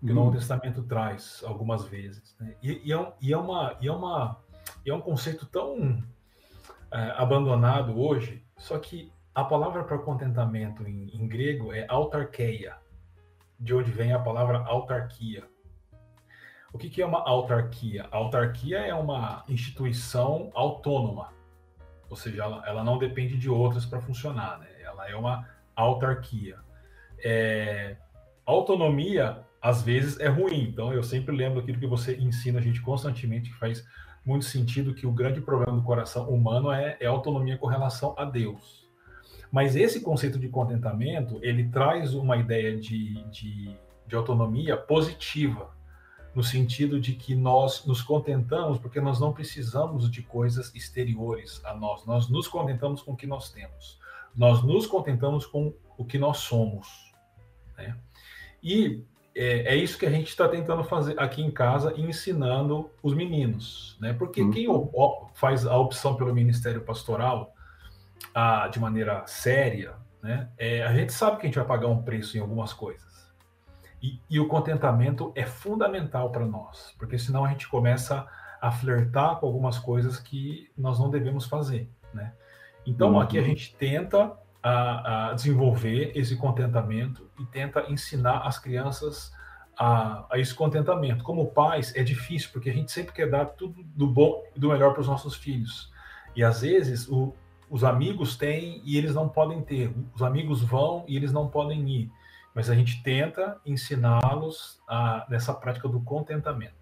[0.00, 0.12] que hum.
[0.12, 0.32] o Novo hum.
[0.32, 2.34] Testamento traz algumas vezes.
[2.40, 2.56] Né?
[2.62, 4.36] E, e, é, e, é, uma, e, é, uma,
[4.84, 6.02] e é um conceito tão
[6.90, 12.76] é, abandonado hoje, só que a palavra para contentamento em, em, grego é autarqueia,
[13.58, 15.44] de onde vem a palavra autarquia.
[16.72, 18.08] O que, que é uma autarquia?
[18.10, 21.32] A autarquia é uma instituição autônoma,
[22.08, 24.68] ou seja, ela, ela não depende de outras para funcionar, né?
[24.82, 26.58] ela é uma autarquia.
[27.22, 27.96] É,
[28.44, 32.80] autonomia, às vezes, é ruim, então eu sempre lembro aquilo que você ensina a gente
[32.80, 33.84] constantemente, que faz
[34.24, 38.24] muito sentido, que o grande problema do coração humano é, é autonomia com relação a
[38.24, 38.79] Deus.
[39.50, 45.70] Mas esse conceito de contentamento, ele traz uma ideia de, de, de autonomia positiva,
[46.34, 51.74] no sentido de que nós nos contentamos porque nós não precisamos de coisas exteriores a
[51.74, 53.98] nós, nós nos contentamos com o que nós temos,
[54.36, 57.12] nós nos contentamos com o que nós somos.
[57.76, 57.96] Né?
[58.62, 63.14] E é, é, isso que a gente está tentando fazer aqui em casa, ensinando os
[63.14, 64.12] meninos, né?
[64.12, 64.50] Porque uhum.
[64.50, 64.66] quem
[65.34, 67.54] faz a opção pelo ministério pastoral
[68.34, 72.02] a, de maneira séria, né, é, a gente sabe que a gente vai pagar um
[72.02, 73.08] preço em algumas coisas.
[74.02, 78.26] E, e o contentamento é fundamental para nós, porque senão a gente começa
[78.60, 81.90] a flertar com algumas coisas que nós não devemos fazer.
[82.12, 82.32] Né?
[82.84, 83.20] Então, uhum.
[83.20, 89.32] aqui a gente tenta a, a desenvolver esse contentamento e tenta ensinar as crianças
[89.78, 91.24] a, a, esse contentamento.
[91.24, 94.68] Como pais, é difícil, porque a gente sempre quer dar tudo do bom e do
[94.68, 95.90] melhor para os nossos filhos.
[96.36, 97.34] E às vezes o,
[97.70, 99.94] os amigos têm e eles não podem ter.
[100.12, 102.10] Os amigos vão e eles não podem ir.
[102.52, 104.80] Mas a gente tenta ensiná-los
[105.28, 106.74] nessa prática do contentamento.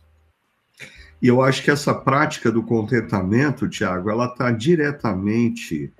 [1.20, 5.92] E eu acho que essa prática do contentamento, Tiago, ela está diretamente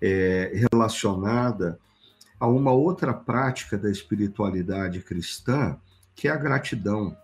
[0.00, 1.78] é, relacionada
[2.38, 5.78] a uma outra prática da espiritualidade cristã,
[6.14, 7.16] que é a gratidão.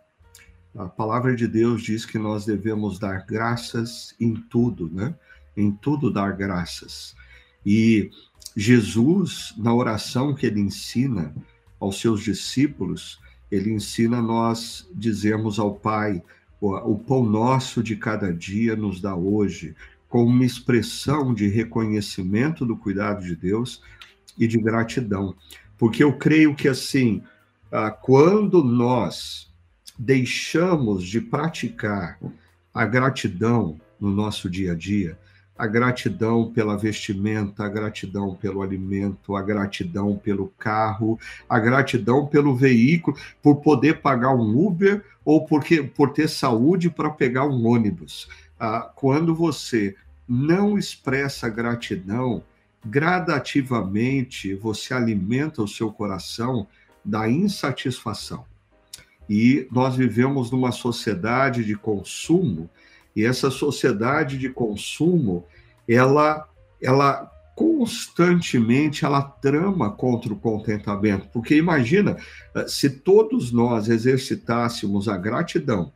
[0.74, 5.14] A palavra de Deus diz que nós devemos dar graças em tudo, né?
[5.56, 7.14] Em tudo dar graças.
[7.64, 8.10] E
[8.56, 11.34] Jesus, na oração que ele ensina
[11.78, 16.22] aos seus discípulos, ele ensina nós dizermos ao Pai:
[16.60, 19.74] o pão nosso de cada dia nos dá hoje,
[20.08, 23.82] como uma expressão de reconhecimento do cuidado de Deus
[24.38, 25.34] e de gratidão.
[25.78, 27.22] Porque eu creio que assim,
[27.72, 29.50] ah, quando nós
[29.98, 32.18] deixamos de praticar
[32.72, 35.18] a gratidão no nosso dia a dia,
[35.60, 42.56] a gratidão pela vestimenta, a gratidão pelo alimento, a gratidão pelo carro, a gratidão pelo
[42.56, 48.26] veículo, por poder pagar um Uber ou porque, por ter saúde para pegar um ônibus.
[48.58, 49.94] Ah, quando você
[50.26, 52.42] não expressa gratidão,
[52.82, 56.66] gradativamente você alimenta o seu coração
[57.04, 58.46] da insatisfação.
[59.28, 62.70] E nós vivemos numa sociedade de consumo
[63.14, 65.44] e essa sociedade de consumo,
[65.88, 66.48] ela,
[66.80, 72.16] ela constantemente ela trama contra o contentamento, porque imagina
[72.54, 75.92] eh, se todos nós exercitássemos a gratidão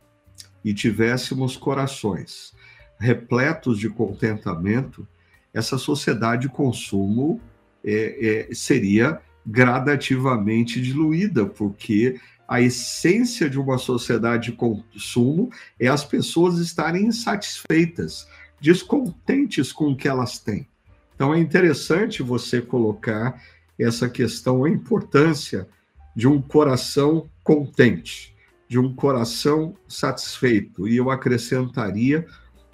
[0.63, 2.53] e tivéssemos corações
[2.99, 5.07] repletos de contentamento,
[5.53, 7.41] essa sociedade de consumo
[7.83, 16.03] é, é, seria gradativamente diluída, porque a essência de uma sociedade de consumo é as
[16.03, 18.27] pessoas estarem insatisfeitas,
[18.61, 20.67] descontentes com o que elas têm.
[21.15, 23.41] Então é interessante você colocar
[23.79, 25.67] essa questão, a importância
[26.15, 28.35] de um coração contente,
[28.67, 30.87] de um coração satisfeito.
[30.87, 32.25] E eu acrescentaria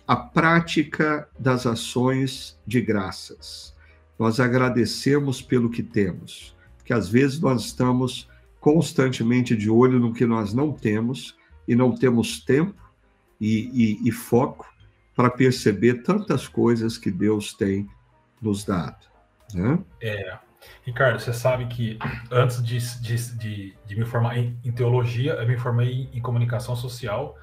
[0.07, 3.73] a prática das ações de graças.
[4.19, 8.27] Nós agradecemos pelo que temos, porque às vezes nós estamos
[8.61, 11.35] constantemente de olho no que nós não temos
[11.67, 12.79] e não temos tempo
[13.39, 14.71] e, e, e foco
[15.15, 17.89] para perceber tantas coisas que Deus tem
[18.39, 19.07] nos dado.
[19.53, 19.79] Né?
[19.99, 20.37] É.
[20.83, 21.97] Ricardo, você sabe que
[22.29, 26.21] antes de, de, de, de me formar em, em, teologia, eu me formei em, em
[26.21, 27.35] comunicação social,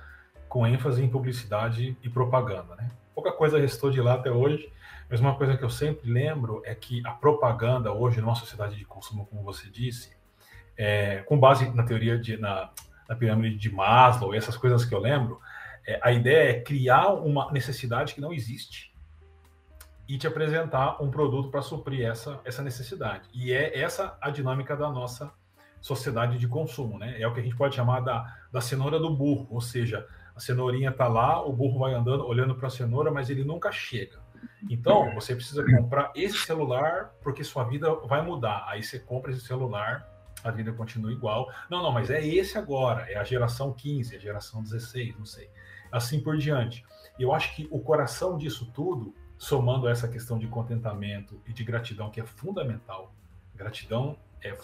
[0.48, 2.76] com ênfase em publicidade e propaganda.
[2.76, 2.88] Né?
[3.12, 4.72] Pouca coisa restou de lá até hoje,
[5.10, 8.84] mas uma coisa que eu sempre lembro é que a propaganda hoje, numa sociedade de
[8.84, 10.16] consumo, como você disse,
[10.78, 12.70] é, com base na teoria de, na,
[13.08, 15.40] na pirâmide de Maslow, essas coisas que eu lembro,
[15.84, 18.94] é, a ideia é criar uma necessidade que não existe
[20.08, 23.28] e te apresentar um produto para suprir essa, essa necessidade.
[23.34, 25.30] E é essa a dinâmica da nossa
[25.80, 27.20] sociedade de consumo, né?
[27.20, 30.40] É o que a gente pode chamar da, da cenoura do burro, ou seja, a
[30.40, 34.18] cenourinha está lá, o burro vai andando, olhando para a cenoura, mas ele nunca chega.
[34.70, 38.64] Então, você precisa comprar esse celular porque sua vida vai mudar.
[38.68, 40.08] Aí você compra esse celular,
[40.44, 41.52] a vida continua igual.
[41.70, 45.50] Não, não, mas é esse agora, é a geração 15, a geração 16, não sei.
[45.90, 46.84] Assim por diante.
[47.18, 52.10] Eu acho que o coração disso tudo somando essa questão de contentamento e de gratidão,
[52.10, 53.14] que é fundamental.
[53.54, 54.56] Gratidão é,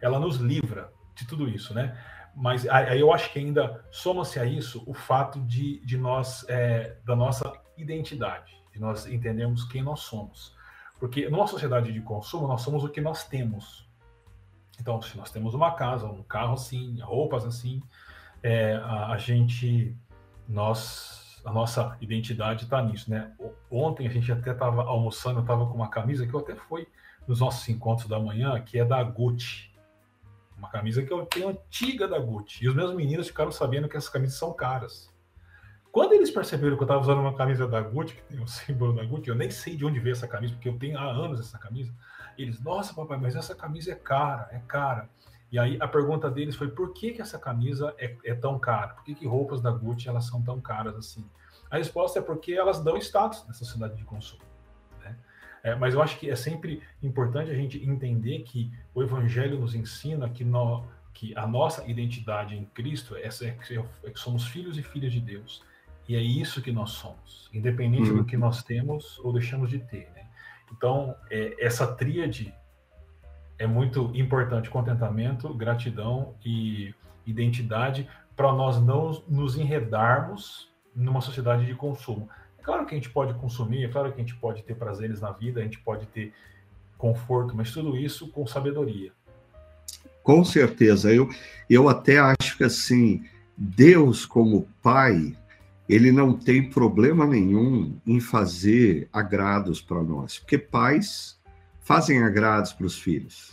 [0.00, 1.98] ela nos livra de tudo isso, né?
[2.36, 6.96] Mas aí eu acho que ainda soma-se a isso o fato de, de nós, é,
[7.04, 10.54] da nossa identidade, de nós entendermos quem nós somos.
[10.98, 13.83] Porque numa sociedade de consumo, nós somos o que nós temos.
[14.80, 17.82] Então, se nós temos uma casa, um carro assim, roupas assim,
[18.42, 19.96] é, a, a gente,
[20.48, 23.30] nós a nossa identidade está nisso, né?
[23.70, 26.88] Ontem a gente até estava almoçando, eu estava com uma camisa que eu até fui
[27.28, 29.70] nos nossos encontros da manhã, que é da Gucci.
[30.56, 32.64] Uma camisa que eu tenho antiga da Gucci.
[32.64, 35.12] E os meus meninos ficaram sabendo que essas camisas são caras.
[35.92, 38.94] Quando eles perceberam que eu estava usando uma camisa da Gucci, que tem o símbolo
[38.94, 41.40] da Gucci, eu nem sei de onde veio essa camisa, porque eu tenho há anos
[41.40, 41.94] essa camisa.
[42.36, 45.08] Eles, nossa, papai, mas essa camisa é cara, é cara.
[45.54, 48.88] E aí a pergunta deles foi por que, que essa camisa é, é tão cara?
[48.88, 51.24] Por que, que roupas da Gucci elas são tão caras assim?
[51.70, 54.42] A resposta é porque elas dão status nessa sociedade de consumo.
[55.00, 55.16] Né?
[55.62, 59.74] É, mas eu acho que é sempre importante a gente entender que o Evangelho nos
[59.74, 63.56] ensina que, no, que a nossa identidade em Cristo é, é,
[64.04, 65.62] é, que somos filhos e filhas de Deus.
[66.08, 68.18] E é isso que nós somos, independente uhum.
[68.18, 70.10] do que nós temos ou deixamos de ter.
[70.14, 70.23] Né?
[70.72, 72.54] Então, é, essa tríade
[73.58, 76.94] é muito importante contentamento, gratidão e
[77.26, 82.28] identidade para nós não nos enredarmos numa sociedade de consumo.
[82.58, 85.20] É claro que a gente pode consumir, é claro que a gente pode ter prazeres
[85.20, 86.32] na vida, a gente pode ter
[86.98, 89.12] conforto, mas tudo isso com sabedoria.
[90.22, 91.28] Com certeza, eu,
[91.68, 93.24] eu até acho que assim,
[93.56, 95.36] Deus como Pai,
[95.88, 101.38] ele não tem problema nenhum em fazer agrados para nós, porque pais
[101.82, 103.52] fazem agrados para os filhos,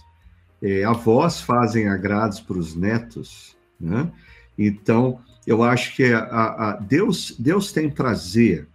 [0.61, 4.11] é, avós fazem agrados para os netos, né?
[4.57, 8.67] Então, eu acho que a, a, Deus, Deus tem prazer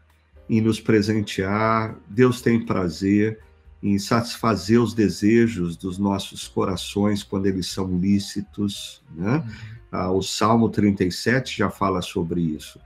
[0.48, 3.40] em nos presentear, Deus tem prazer
[3.82, 9.36] em satisfazer os desejos dos nossos corações quando eles são lícitos, né?
[9.36, 9.76] Uhum.
[9.92, 12.80] Ah, o Salmo 37 já fala sobre isso.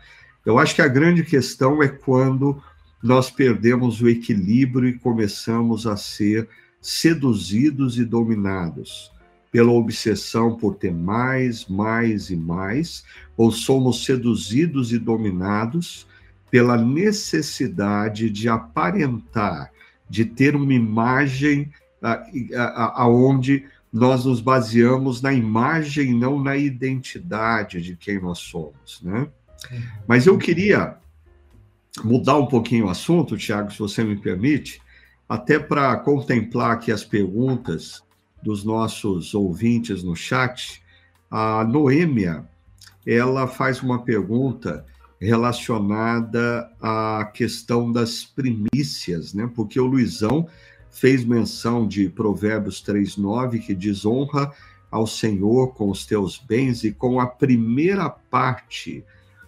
[0.44, 2.62] Eu acho que a grande questão é quando
[3.02, 6.48] nós perdemos o equilíbrio e começamos a ser
[6.80, 9.10] seduzidos e dominados
[9.52, 13.04] pela obsessão por ter mais, mais e mais,
[13.36, 16.06] ou somos seduzidos e dominados
[16.50, 19.70] pela necessidade de aparentar,
[20.08, 21.70] de ter uma imagem
[22.94, 29.28] aonde nós nos baseamos na imagem, não na identidade de quem nós somos, né?
[30.06, 30.96] Mas eu queria
[32.04, 34.80] mudar um pouquinho o assunto, Tiago, se você me permite,
[35.28, 38.02] até para contemplar aqui as perguntas
[38.42, 40.82] dos nossos ouvintes no chat.
[41.30, 42.44] A Noêmia,
[43.06, 44.84] ela faz uma pergunta
[45.20, 49.48] relacionada à questão das primícias, né?
[49.54, 50.48] Porque o Luizão
[50.90, 54.52] fez menção de Provérbios 3:9 que diz honra
[54.90, 59.04] ao Senhor com os teus bens e com a primeira parte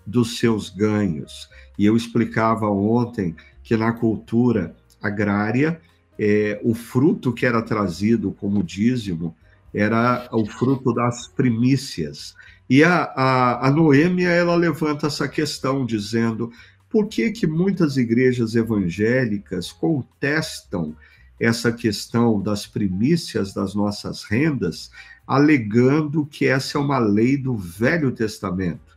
[0.06, 1.48] dos seus ganhos.
[1.78, 5.80] E eu explicava ontem que na cultura agrária,
[6.18, 9.34] é, o fruto que era trazido como dízimo
[9.74, 12.34] era o fruto das primícias.
[12.68, 16.52] E a, a, a Noêmia, ela levanta essa questão, dizendo
[16.88, 20.94] por que, que muitas igrejas evangélicas contestam
[21.40, 24.90] essa questão das primícias das nossas rendas,
[25.26, 28.91] alegando que essa é uma lei do Velho Testamento.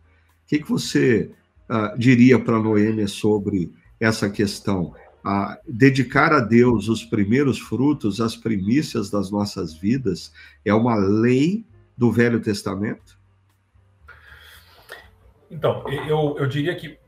[0.46, 1.32] O que, que você
[1.68, 4.94] uh, diria para Noêmia sobre essa questão?
[5.26, 10.32] Uh, dedicar a Deus os primeiros frutos, as primícias das nossas vidas,
[10.64, 11.66] é uma lei
[11.98, 13.18] do Velho Testamento?
[15.50, 17.00] Então, eu, eu diria que,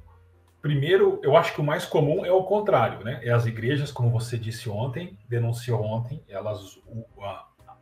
[0.60, 3.20] primeiro, eu acho que o mais comum é o contrário, né?
[3.22, 6.80] É as igrejas, como você disse ontem, denunciou ontem, elas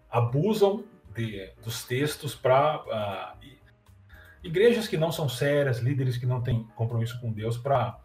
[0.09, 0.83] abusam
[1.15, 3.54] de, dos textos para uh,
[4.45, 7.99] igrejas que não são sérias, líderes que não têm compromisso com Deus para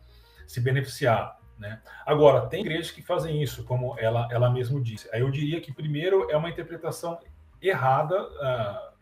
[0.47, 1.39] se beneficiar.
[1.59, 1.81] Né?
[2.07, 5.09] Agora, tem igrejas que fazem isso, como ela, ela mesma disse.
[5.13, 7.19] Aí eu diria que, primeiro, é uma interpretação
[7.61, 8.95] errada uh,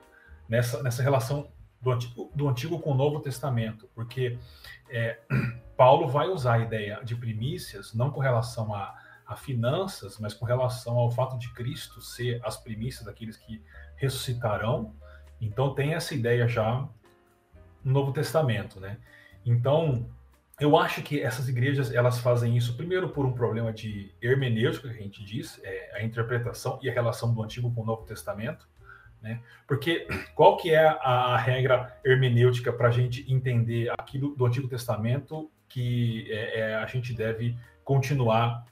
[0.49, 1.49] nessa, nessa relação
[1.81, 4.37] do antigo, do antigo com o Novo Testamento, porque
[4.91, 5.21] é,
[5.77, 10.45] Paulo vai usar a ideia de primícias não com relação a, a finanças, mas com
[10.45, 13.63] relação ao fato de Cristo ser as primícias daqueles que
[13.95, 14.93] ressuscitarão.
[15.41, 16.89] Então tem essa ideia já
[17.85, 18.99] no Novo Testamento, né?
[19.45, 20.07] Então,
[20.61, 24.99] eu acho que essas igrejas elas fazem isso primeiro por um problema de hermenêutica que
[24.99, 28.69] a gente diz, é, a interpretação e a relação do Antigo com o Novo Testamento,
[29.23, 29.41] né?
[29.67, 35.51] Porque qual que é a, regra hermenêutica para a gente entender aquilo do Antigo Testamento
[35.69, 38.65] que é, é, a gente deve continuar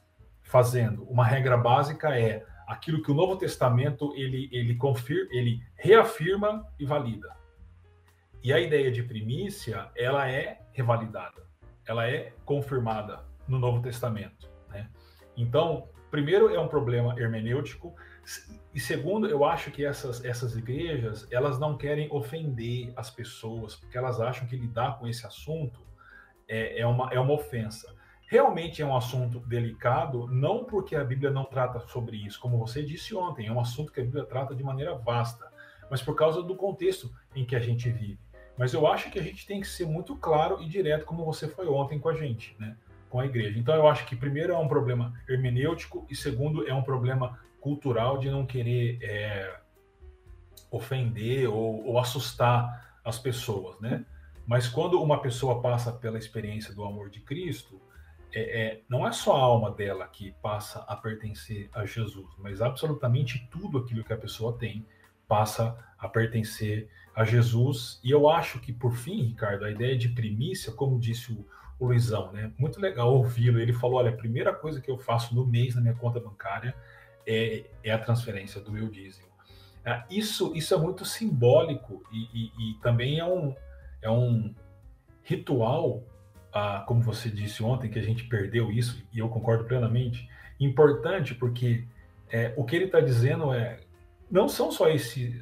[0.42, 1.04] fazendo?
[1.04, 6.84] Uma regra básica é aquilo que o Novo Testamento ele ele confirma, ele reafirma e
[6.84, 7.36] valida.
[8.43, 11.43] E a ideia de primícia, ela é revalidada,
[11.87, 14.49] ela é confirmada no Novo Testamento.
[14.68, 14.89] Né?
[15.37, 17.95] Então, primeiro é um problema hermenêutico,
[18.74, 23.97] e segundo, eu acho que essas, essas igrejas, elas não querem ofender as pessoas, porque
[23.97, 25.80] elas acham que lidar com esse assunto
[26.49, 27.95] é, é, uma, é uma ofensa.
[28.28, 32.82] Realmente é um assunto delicado, não porque a Bíblia não trata sobre isso, como você
[32.82, 35.49] disse ontem, é um assunto que a Bíblia trata de maneira vasta,
[35.89, 38.18] mas por causa do contexto em que a gente vive.
[38.59, 41.46] Mas eu acho que a gente tem que ser muito claro e direto, como você
[41.46, 42.76] foi ontem com a gente, né?
[43.09, 43.59] com a igreja.
[43.59, 48.18] Então eu acho que primeiro é um problema hermenêutico e segundo é um problema cultural
[48.18, 49.59] de não querer é,
[50.70, 54.04] ofender ou, ou, assustar as pessoas, né?
[54.46, 57.80] Mas quando uma pessoa passa pela experiência do amor de Cristo,
[58.32, 62.61] é, é, não é só a alma dela que passa a pertencer a Jesus, mas
[62.61, 64.86] absolutamente tudo aquilo que a pessoa tem
[65.26, 65.76] passa
[66.07, 68.00] a pertencer a Jesus.
[68.02, 71.46] E eu acho que, por fim, Ricardo, a ideia de primícia, como disse o,
[71.78, 72.52] o Luizão, né?
[72.59, 73.59] Muito legal ouvi-lo.
[73.59, 76.74] Ele falou: olha, a primeira coisa que eu faço no mês na minha conta bancária
[77.26, 79.26] é, é a transferência do meu dízimo.
[79.84, 83.54] Ah, isso, isso é muito simbólico e, e, e, também é um,
[84.02, 84.52] é um
[85.22, 86.02] ritual,
[86.52, 90.28] ah, como você disse ontem, que a gente perdeu isso, e eu concordo plenamente,
[90.59, 91.84] importante porque
[92.28, 93.78] é, o que ele está dizendo é
[94.28, 95.40] não são só esse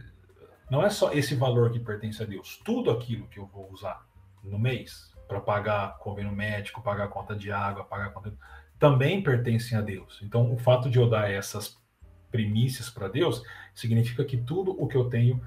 [0.74, 4.04] não é só esse valor que pertence a Deus, tudo aquilo que eu vou usar
[4.42, 8.34] no mês para pagar convênio médico, pagar conta de água, pagar conta
[8.76, 10.20] também pertencem a Deus.
[10.20, 11.80] Então, o fato de eu dar essas
[12.28, 13.40] primícias para Deus
[13.72, 15.40] significa que tudo o que eu tenho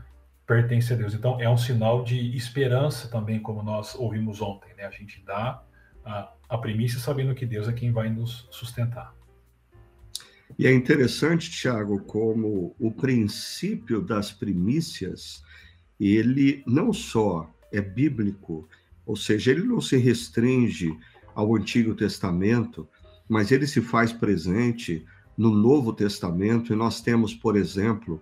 [0.45, 1.13] pertence a Deus.
[1.13, 4.73] Então, é um sinal de esperança também, como nós ouvimos ontem.
[4.75, 4.85] Né?
[4.85, 5.61] A gente dá
[6.05, 9.13] a, a primícia sabendo que Deus é quem vai nos sustentar.
[10.57, 15.43] E é interessante, Tiago, como o princípio das primícias,
[15.99, 18.67] ele não só é bíblico,
[19.05, 20.97] ou seja, ele não se restringe
[21.35, 22.87] ao Antigo Testamento,
[23.29, 25.05] mas ele se faz presente
[25.37, 28.19] no Novo Testamento, e nós temos, por exemplo,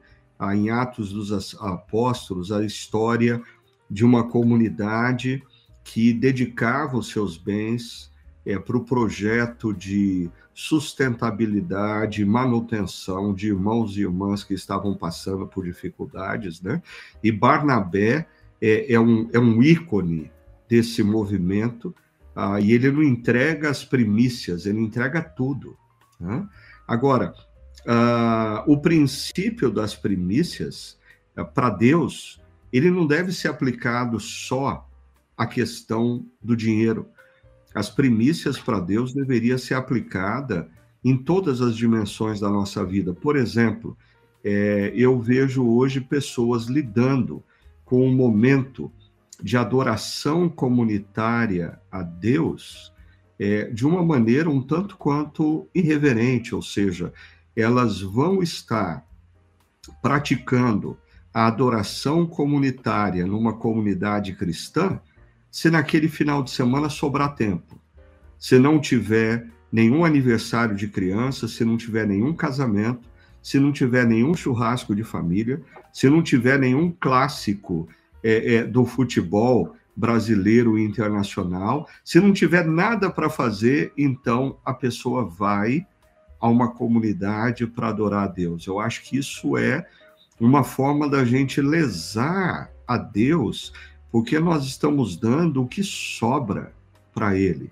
[0.53, 3.41] em Atos dos Apóstolos, a história
[3.89, 5.41] de uma comunidade
[5.85, 8.11] que dedicava os seus bens
[8.45, 15.65] é, para o projeto de sustentabilidade, manutenção de irmãos e irmãs que estavam passando por
[15.65, 16.81] dificuldades, né?
[17.23, 18.27] E Barnabé
[18.61, 20.31] é, é um, é um ícone
[20.69, 21.93] desse movimento,
[22.35, 25.77] ah, e ele não entrega as primícias, ele entrega tudo.
[26.19, 26.47] Né?
[26.87, 27.33] Agora,
[27.87, 30.97] ah, o princípio das primícias,
[31.35, 32.41] ah, para Deus,
[32.73, 34.89] ele não deve ser aplicado só
[35.37, 37.07] à questão do dinheiro,
[37.75, 40.69] as primícias para Deus deveria ser aplicada
[41.03, 43.13] em todas as dimensões da nossa vida.
[43.13, 43.97] Por exemplo,
[44.41, 47.43] é, eu vejo hoje pessoas lidando
[47.83, 48.89] com um momento
[49.43, 52.93] de adoração comunitária a Deus
[53.37, 57.11] é, de uma maneira um tanto quanto irreverente, ou seja,
[57.53, 59.05] elas vão estar
[60.01, 60.97] praticando
[61.33, 65.01] a adoração comunitária numa comunidade cristã
[65.55, 67.79] se naquele final de semana sobrar tempo.
[68.37, 73.07] Se não tiver nenhum aniversário de criança, se não tiver nenhum casamento,
[73.41, 75.61] se não tiver nenhum churrasco de família,
[75.93, 77.87] se não tiver nenhum clássico
[78.21, 84.73] é, é, do futebol brasileiro e internacional, se não tiver nada para fazer, então a
[84.73, 85.87] pessoa vai
[86.37, 88.67] a uma comunidade para adorar a Deus.
[88.67, 89.87] Eu acho que isso é
[90.37, 93.71] uma forma da gente lesar a Deus,
[94.11, 96.73] porque nós estamos dando o que sobra
[97.13, 97.71] para Ele.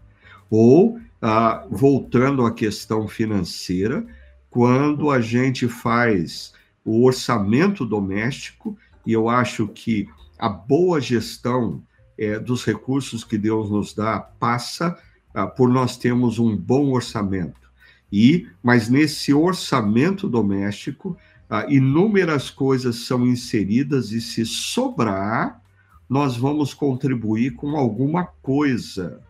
[0.49, 4.05] Ou, ah, voltando à questão financeira,
[4.49, 6.53] quando a gente faz
[6.86, 10.07] o orçamento doméstico, e eu acho que
[10.38, 11.81] a boa gestão
[12.17, 14.97] é, dos recursos que Deus nos dá passa
[15.34, 17.63] ah, por nós termos um bom orçamento.
[18.11, 21.17] E, mas nesse orçamento doméstico,
[21.49, 25.62] ah, inúmeras coisas são inseridas e se sobrar,
[26.10, 29.22] nós vamos contribuir com alguma coisa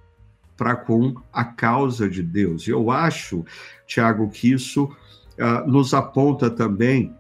[0.58, 2.68] para com a causa de Deus.
[2.68, 3.46] Eu acho,
[3.88, 7.14] Tiago, que isso uh, nos aponta também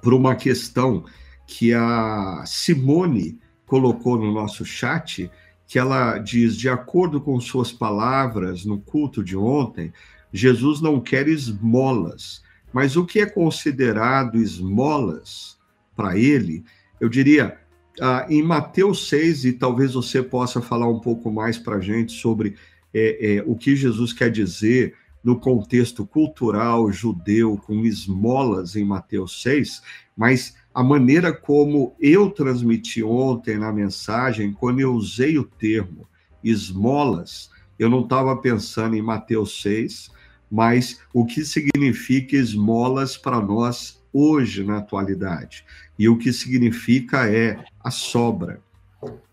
[0.00, 1.04] para uma questão
[1.46, 5.30] que a Simone colocou no nosso chat,
[5.66, 9.92] que ela diz, de acordo com suas palavras no culto de ontem,
[10.32, 12.42] Jesus não quer esmolas,
[12.72, 15.58] mas o que é considerado esmolas
[15.94, 16.64] para ele,
[17.00, 17.58] eu diria,
[18.00, 22.12] ah, em Mateus 6, e talvez você possa falar um pouco mais para a gente
[22.12, 22.56] sobre
[22.92, 29.42] é, é, o que Jesus quer dizer no contexto cultural judeu com esmolas em Mateus
[29.42, 29.82] 6,
[30.16, 36.06] mas a maneira como eu transmiti ontem na mensagem, quando eu usei o termo
[36.42, 40.10] esmolas, eu não estava pensando em Mateus 6,
[40.50, 45.64] mas o que significa esmolas para nós hoje, na atualidade.
[45.98, 48.62] E o que significa é a sobra.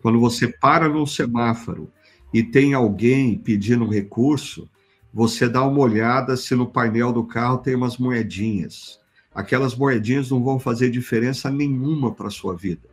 [0.02, 1.90] Quando você para num semáforo
[2.34, 4.68] e tem alguém pedindo recurso,
[5.14, 9.00] você dá uma olhada se no painel do carro tem umas moedinhas.
[9.34, 12.90] Aquelas moedinhas não vão fazer diferença nenhuma para a sua vida.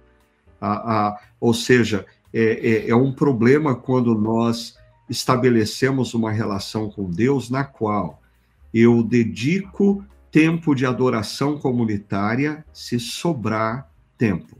[0.61, 4.77] Ah, ah, ou seja, é, é, é um problema quando nós
[5.09, 8.21] estabelecemos uma relação com Deus na qual
[8.73, 14.59] eu dedico tempo de adoração comunitária se sobrar tempo.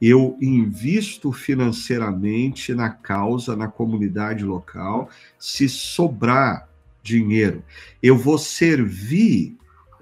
[0.00, 6.68] Eu invisto financeiramente na causa, na comunidade local, se sobrar
[7.02, 7.62] dinheiro.
[8.02, 9.56] Eu vou servir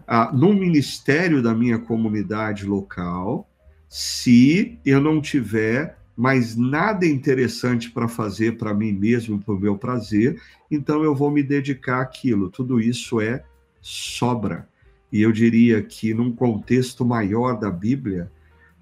[0.07, 3.47] ah, no ministério da minha comunidade local
[3.89, 9.77] se eu não tiver mais nada interessante para fazer para mim mesmo, para o meu
[9.77, 10.41] prazer,
[10.71, 12.51] então eu vou me dedicar àquilo.
[12.51, 13.43] Tudo isso é
[13.81, 14.70] sobra.
[15.13, 18.31] E eu diria que, num contexto maior da Bíblia,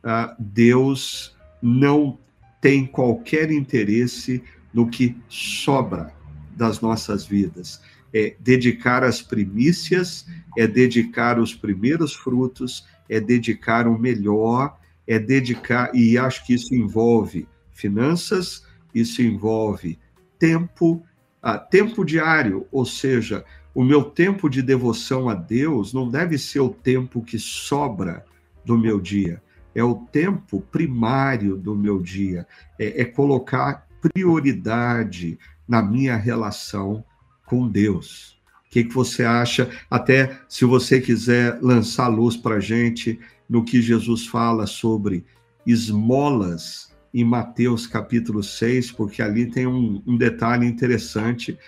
[0.05, 2.19] uh, Deus não
[2.61, 6.13] tem qualquer interesse no que sobra
[6.57, 7.81] das nossas vidas.
[8.13, 10.27] É dedicar as primícias,
[10.57, 14.77] é dedicar os primeiros frutos, é dedicar o melhor
[15.09, 18.63] é dedicar, e acho que isso envolve finanças,
[18.95, 19.99] isso envolve
[20.39, 21.03] tempo,
[21.43, 23.43] ah, tempo diário, ou seja,
[23.75, 28.25] o meu tempo de devoção a Deus não deve ser o tempo que sobra
[28.65, 29.43] do meu dia,
[29.75, 32.47] é o tempo primário do meu dia,
[32.79, 37.05] é, é colocar prioridade na minha relação
[37.47, 38.39] com Deus.
[38.67, 39.71] O que, que você acha?
[39.91, 45.25] Até se você quiser lançar luz para a gente no que Jesus fala sobre
[45.67, 51.59] esmolas em Mateus capítulo 6, porque ali tem um, um detalhe interessante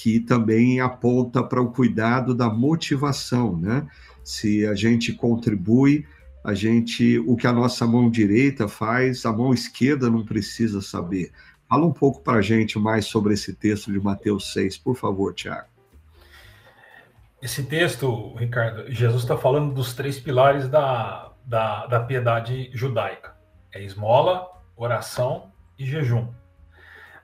[0.00, 3.84] que também aponta para o cuidado da motivação, né?
[4.22, 6.06] Se a gente contribui,
[6.44, 11.32] a gente, o que a nossa mão direita faz, a mão esquerda não precisa saber.
[11.68, 15.34] Fala um pouco para a gente mais sobre esse texto de Mateus 6, por favor,
[15.34, 15.66] Tiago.
[17.42, 23.34] Esse texto, Ricardo, Jesus está falando dos três pilares da, da, da piedade judaica:
[23.74, 24.46] é esmola,
[24.76, 26.28] oração e jejum.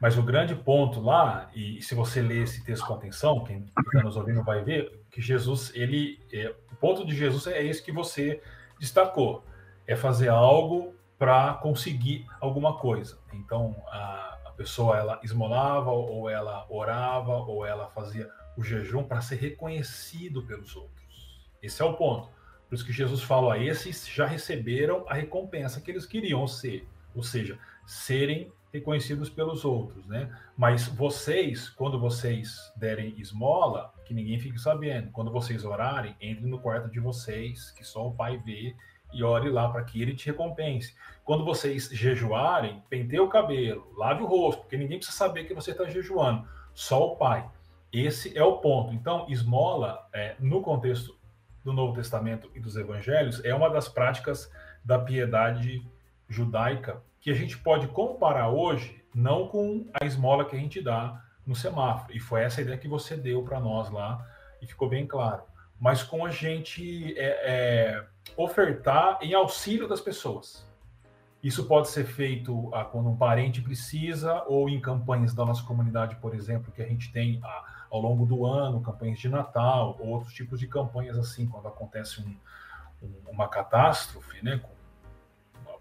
[0.05, 4.03] Mas o grande ponto lá, e se você ler esse texto com atenção, quem está
[4.03, 7.91] nos ouvindo vai ver, que Jesus, ele, é, o ponto de Jesus é esse que
[7.91, 8.43] você
[8.79, 9.43] destacou,
[9.87, 13.19] é fazer algo para conseguir alguma coisa.
[13.33, 19.37] Então, a, pessoa ela esmolava, ou ela orava, ou ela fazia o jejum para ser
[19.37, 21.49] reconhecido pelos outros.
[21.63, 22.29] Esse é o ponto.
[22.69, 27.23] Por isso que Jesus fala: esses já receberam a recompensa que eles queriam ser, ou
[27.23, 30.37] seja, serem reconhecidos pelos outros, né?
[30.57, 35.13] Mas vocês, quando vocês derem esmola, que ninguém fique sabendo.
[35.13, 38.75] Quando vocês orarem, entre no quarto de vocês, que só o Pai vê,
[39.13, 40.93] e ore lá para que ele te recompense.
[41.25, 45.71] Quando vocês jejuarem, penteie o cabelo, lave o rosto, porque ninguém precisa saber que você
[45.71, 46.45] está jejuando,
[46.75, 47.49] só o Pai.
[47.93, 48.93] Esse é o ponto.
[48.93, 51.17] Então, esmola, é, no contexto
[51.63, 54.51] do Novo Testamento e dos Evangelhos, é uma das práticas
[54.85, 55.81] da piedade
[56.29, 61.25] judaica que a gente pode comparar hoje, não com a esmola que a gente dá
[61.47, 62.15] no semáforo.
[62.15, 64.23] E foi essa ideia que você deu para nós lá,
[64.61, 65.43] e ficou bem claro.
[65.81, 68.07] Mas com a gente é, é,
[68.37, 70.69] ofertar em auxílio das pessoas.
[71.43, 76.17] Isso pode ser feito ah, quando um parente precisa, ou em campanhas da nossa comunidade,
[76.17, 80.09] por exemplo, que a gente tem ah, ao longo do ano, campanhas de Natal, ou
[80.09, 82.37] outros tipos de campanhas assim, quando acontece um,
[83.03, 84.59] um, uma catástrofe, né?
[84.59, 84.74] Com,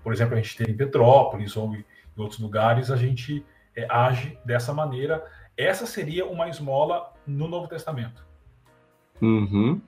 [0.03, 1.83] por exemplo, a gente tem em Petrópolis ou em
[2.17, 3.43] outros lugares, a gente
[3.75, 5.23] é, age dessa maneira.
[5.55, 8.25] Essa seria uma esmola no Novo Testamento.
[9.21, 9.81] Uhum.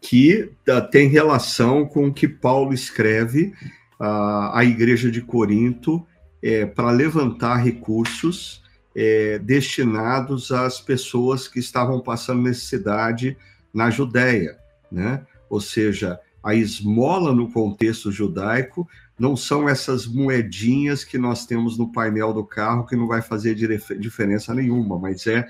[0.00, 3.52] Que uh, tem relação com o que Paulo escreve
[4.00, 6.06] uh, à igreja de Corinto
[6.42, 8.62] é, para levantar recursos
[8.94, 13.36] é, destinados às pessoas que estavam passando necessidade
[13.72, 14.58] na Judéia,
[14.90, 15.26] né?
[15.50, 18.88] Ou seja, a esmola no contexto judaico
[19.18, 23.56] não são essas moedinhas que nós temos no painel do carro que não vai fazer
[23.98, 25.44] diferença nenhuma, mas é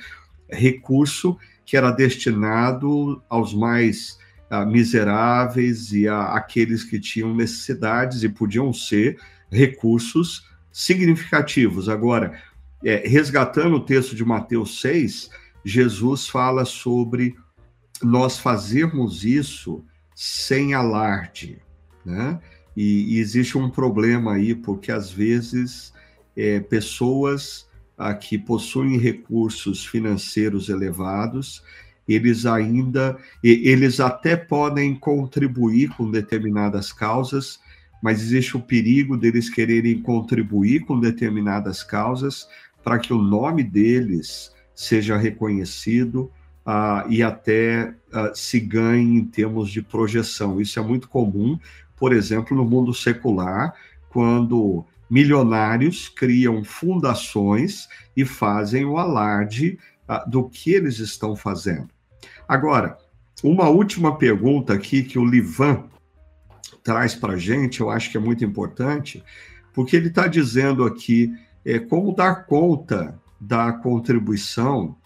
[0.49, 1.37] recurso
[1.67, 4.19] que era destinado aos mais
[4.51, 9.19] uh, miseráveis e a, aqueles que tinham necessidades e podiam ser
[9.51, 11.91] recursos significativos.
[11.91, 12.41] Agora,
[12.83, 15.29] é, resgatando o texto de Mateus 6,
[15.63, 17.37] Jesus fala sobre
[18.03, 19.85] nós fazermos isso
[20.17, 21.59] sem alarde,
[22.03, 22.41] né?
[22.75, 25.93] E, e existe um problema aí, porque às vezes
[26.35, 31.63] é, pessoas a, que possuem recursos financeiros elevados,
[32.09, 37.61] eles ainda, eles até podem contribuir com determinadas causas,
[38.03, 42.49] mas existe o perigo deles quererem contribuir com determinadas causas,
[42.83, 46.31] para que o nome deles seja reconhecido
[46.67, 50.61] uh, e até uh, se ganhe em termos de projeção.
[50.61, 51.59] Isso é muito comum,
[51.97, 53.73] por exemplo, no mundo secular,
[54.11, 61.89] quando milionários criam fundações e fazem o alarde uh, do que eles estão fazendo.
[62.49, 62.99] Agora,
[63.43, 65.85] uma última pergunta aqui que o Livan
[66.83, 69.23] traz para a gente, eu acho que é muito importante,
[69.75, 71.33] porque ele está dizendo aqui
[71.65, 75.06] é, como dar conta da contribuição ah,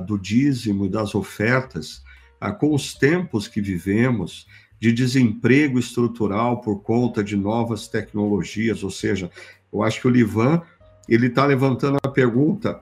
[0.00, 2.02] do dízimo e das ofertas
[2.40, 4.46] ah, com os tempos que vivemos
[4.78, 9.30] de desemprego estrutural por conta de novas tecnologias, ou seja,
[9.72, 10.62] eu acho que o Livan
[11.08, 12.80] ele está levantando a pergunta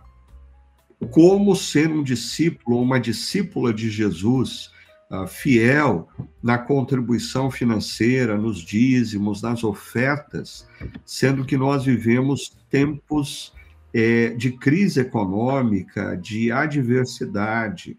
[1.11, 4.71] como ser um discípulo ou uma discípula de Jesus
[5.11, 6.09] uh, fiel
[6.43, 10.69] na contribuição financeira, nos dízimos, nas ofertas,
[11.05, 13.53] sendo que nós vivemos tempos
[13.93, 17.97] é, de crise econômica, de adversidade.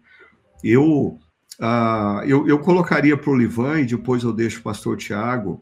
[0.62, 1.18] Eu,
[1.60, 5.60] uh, eu, eu colocaria para o Livan, e depois eu deixo o pastor Tiago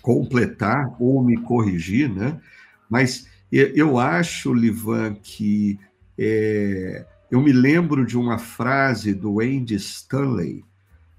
[0.00, 2.40] completar ou me corrigir, né?
[2.88, 5.78] Mas eu acho, Livan, que
[6.16, 10.64] é, eu me lembro de uma frase do Andy Stanley,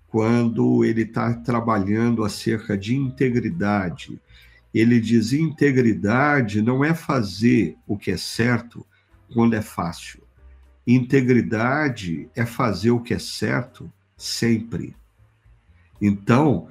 [0.08, 4.22] quando ele está trabalhando acerca de integridade.
[4.74, 8.86] Ele diz: integridade não é fazer o que é certo
[9.34, 10.24] quando é fácil.
[10.86, 14.96] Integridade é fazer o que é certo sempre.
[16.02, 16.68] Então,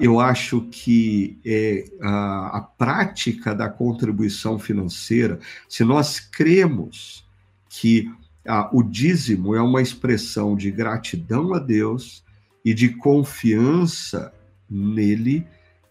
[0.00, 7.26] eu acho que é, a, a prática da contribuição financeira, se nós cremos
[7.68, 8.10] que
[8.72, 12.24] o dízimo é uma expressão de gratidão a Deus
[12.64, 14.32] e de confiança
[14.68, 15.46] nele.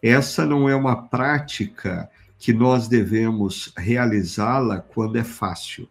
[0.08, 5.89] Essa não é uma prática que nós devemos realizá-la quando é fácil.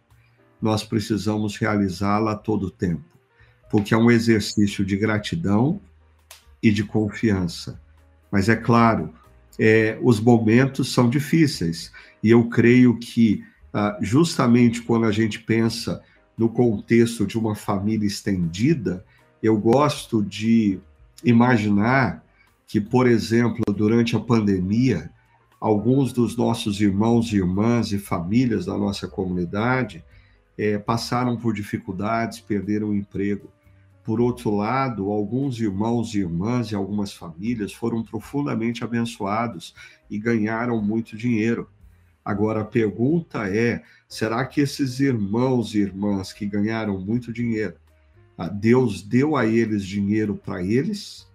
[0.59, 3.05] Nós precisamos realizá-la a todo tempo,
[3.69, 5.79] porque é um exercício de gratidão
[6.63, 7.79] e de confiança.
[8.31, 9.13] Mas é claro,
[9.59, 11.91] é, os momentos são difíceis,
[12.23, 16.01] e eu creio que, ah, justamente quando a gente pensa
[16.35, 19.05] no contexto de uma família estendida,
[19.43, 20.79] eu gosto de
[21.23, 22.25] imaginar
[22.67, 25.09] que, por exemplo, durante a pandemia,
[25.59, 30.03] alguns dos nossos irmãos e irmãs e famílias da nossa comunidade
[30.57, 33.49] é, passaram por dificuldades, perderam o emprego.
[34.03, 39.73] Por outro lado, alguns irmãos e irmãs e algumas famílias foram profundamente abençoados
[40.09, 41.69] e ganharam muito dinheiro.
[42.23, 47.75] Agora, a pergunta é: será que esses irmãos e irmãs que ganharam muito dinheiro,
[48.37, 51.26] ah, Deus deu a eles dinheiro para eles?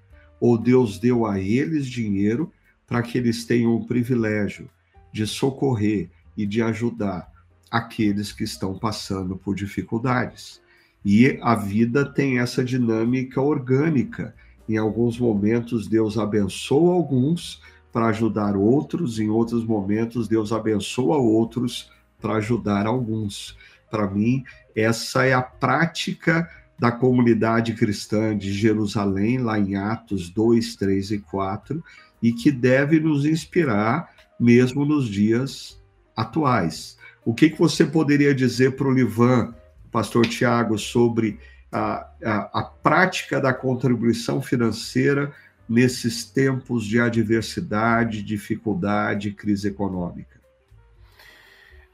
[0.43, 2.53] Ou Deus deu a eles dinheiro
[2.85, 4.69] para que eles tenham o privilégio
[5.13, 7.31] de socorrer e de ajudar
[7.71, 10.61] aqueles que estão passando por dificuldades?
[11.05, 14.35] E a vida tem essa dinâmica orgânica.
[14.69, 17.63] Em alguns momentos, Deus abençoa alguns
[17.93, 21.89] para ajudar outros, em outros momentos, Deus abençoa outros
[22.21, 23.57] para ajudar alguns.
[23.89, 24.43] Para mim,
[24.75, 26.51] essa é a prática
[26.83, 31.81] da comunidade cristã de Jerusalém, lá em Atos 2, 3 e 4,
[32.21, 35.81] e que deve nos inspirar mesmo nos dias
[36.17, 36.99] atuais.
[37.25, 39.55] O que, que você poderia dizer para o Livan
[39.93, 41.39] pastor Tiago, sobre
[41.71, 45.33] a, a, a prática da contribuição financeira
[45.69, 50.42] nesses tempos de adversidade, dificuldade, crise econômica?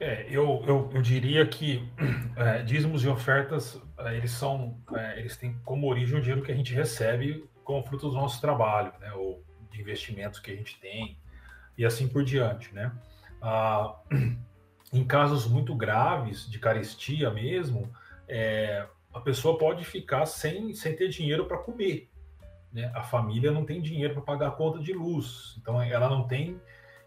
[0.01, 1.83] É, eu, eu, eu, diria que
[2.37, 6.53] é, dízimos e ofertas é, eles são é, eles têm como origem o dinheiro que
[6.53, 10.79] a gente recebe como fruto do nosso trabalho, né, ou de investimentos que a gente
[10.81, 11.19] tem
[11.77, 12.93] e assim por diante, né?
[13.43, 13.97] Ah,
[14.93, 17.93] em casos muito graves de carestia mesmo,
[18.29, 22.09] é, a pessoa pode ficar sem, sem ter dinheiro para comer.
[22.73, 22.91] Né?
[22.95, 26.61] A família não tem dinheiro para pagar a conta de luz, então ela não tem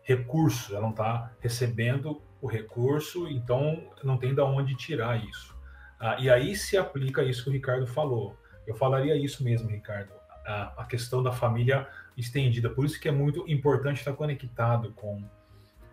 [0.03, 5.55] recurso, ela não está recebendo o recurso, então não tem de onde tirar isso.
[5.99, 8.35] Ah, e aí se aplica isso que o Ricardo falou.
[8.65, 10.11] Eu falaria isso mesmo, Ricardo,
[10.45, 11.87] a, a questão da família
[12.17, 12.69] estendida.
[12.69, 15.23] Por isso que é muito importante estar conectado com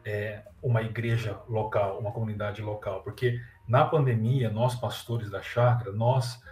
[0.05, 3.39] é, uma igreja local, uma comunidade local, porque
[3.69, 6.43] na pandemia, nós pastores da chácara, nós,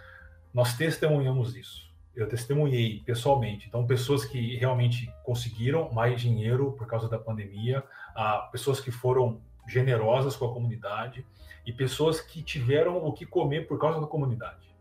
[0.53, 1.87] nós testemunhamos isso.
[2.15, 3.67] Eu testemunhei pessoalmente.
[3.67, 7.83] Então, pessoas que realmente conseguiram mais dinheiro por causa da pandemia,
[8.15, 11.25] ah, pessoas que foram generosas com a comunidade
[11.65, 14.73] e pessoas que tiveram o que comer por causa da comunidade,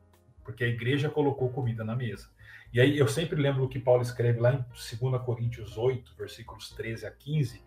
[0.44, 2.28] porque a igreja colocou comida na mesa.
[2.72, 4.64] E aí eu sempre lembro o que Paulo escreve lá em
[5.00, 7.62] 2 Coríntios 8, versículos 13 a 15,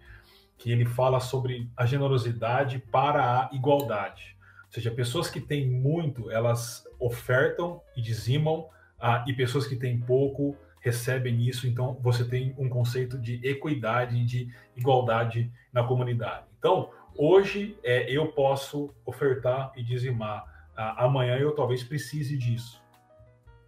[0.57, 4.37] que ele fala sobre a generosidade para a igualdade.
[4.67, 9.99] Ou seja, pessoas que têm muito, elas ofertam e dizimam, ah, e pessoas que têm
[9.99, 11.67] pouco recebem isso.
[11.67, 16.45] Então, você tem um conceito de equidade, de igualdade na comunidade.
[16.59, 20.45] Então, hoje é, eu posso ofertar e dizimar.
[20.75, 22.81] Ah, amanhã eu talvez precise disso.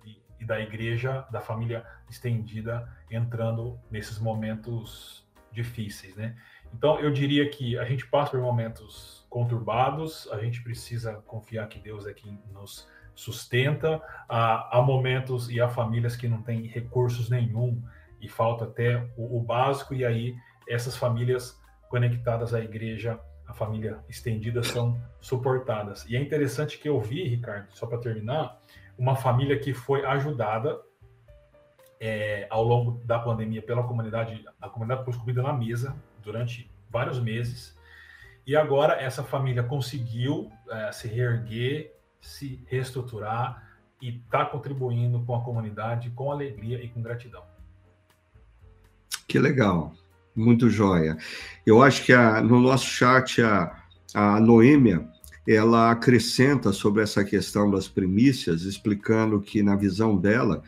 [0.05, 6.37] E, e da igreja, da família estendida, entrando nesses momentos difíceis, né?
[6.73, 11.77] Então, eu diria que a gente passa por momentos conturbados, a gente precisa confiar que
[11.77, 14.01] Deus é quem nos sustenta.
[14.29, 17.83] Há, há momentos e há famílias que não têm recursos nenhum
[18.21, 20.33] e falta até o, o básico, e aí
[20.65, 23.19] essas famílias conectadas à igreja,
[23.51, 26.05] a família estendida, são suportadas.
[26.07, 28.57] E é interessante que eu vi, Ricardo, só para terminar,
[28.97, 30.79] uma família que foi ajudada
[31.99, 37.19] é, ao longo da pandemia pela comunidade, a comunidade pôs comida na mesa, durante vários
[37.19, 37.77] meses.
[38.47, 43.69] E agora essa família conseguiu é, se reerguer, se reestruturar
[44.01, 47.43] e está contribuindo com a comunidade com alegria e com gratidão.
[49.27, 49.93] Que legal,
[50.35, 51.17] muito joia.
[51.65, 53.75] Eu acho que a, no nosso chat a,
[54.13, 55.07] a Noêmia
[55.47, 60.61] ela acrescenta sobre essa questão das primícias, explicando que na visão dela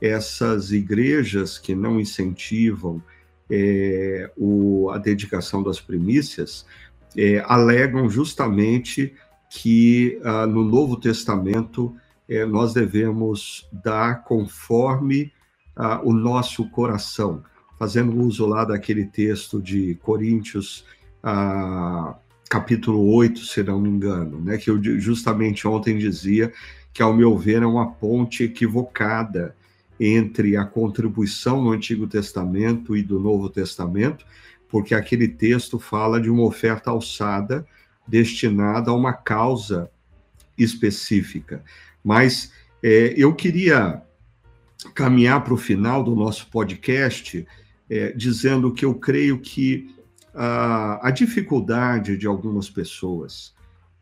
[0.00, 3.02] essas igrejas que não incentivam
[3.50, 6.66] é, o, a dedicação das primícias,
[7.16, 9.14] é, alegam justamente
[9.50, 11.94] que ah, no Novo Testamento
[12.28, 15.32] é, nós devemos dar conforme
[15.74, 17.42] ah, o nosso coração,
[17.78, 20.84] fazendo uso lá daquele texto de Coríntios,
[21.22, 22.16] ah,
[22.48, 26.52] capítulo 8, se não me engano, né, que eu justamente ontem dizia
[26.92, 29.54] que, ao meu ver, é uma ponte equivocada
[30.00, 34.24] entre a contribuição no Antigo Testamento e do Novo Testamento,
[34.68, 37.66] porque aquele texto fala de uma oferta alçada
[38.06, 39.90] destinada a uma causa
[40.56, 41.62] específica.
[42.02, 42.52] Mas
[42.82, 44.02] é, eu queria
[44.94, 47.46] caminhar para o final do nosso podcast
[47.90, 49.94] é, dizendo que eu creio que
[50.34, 53.54] a, a dificuldade de algumas pessoas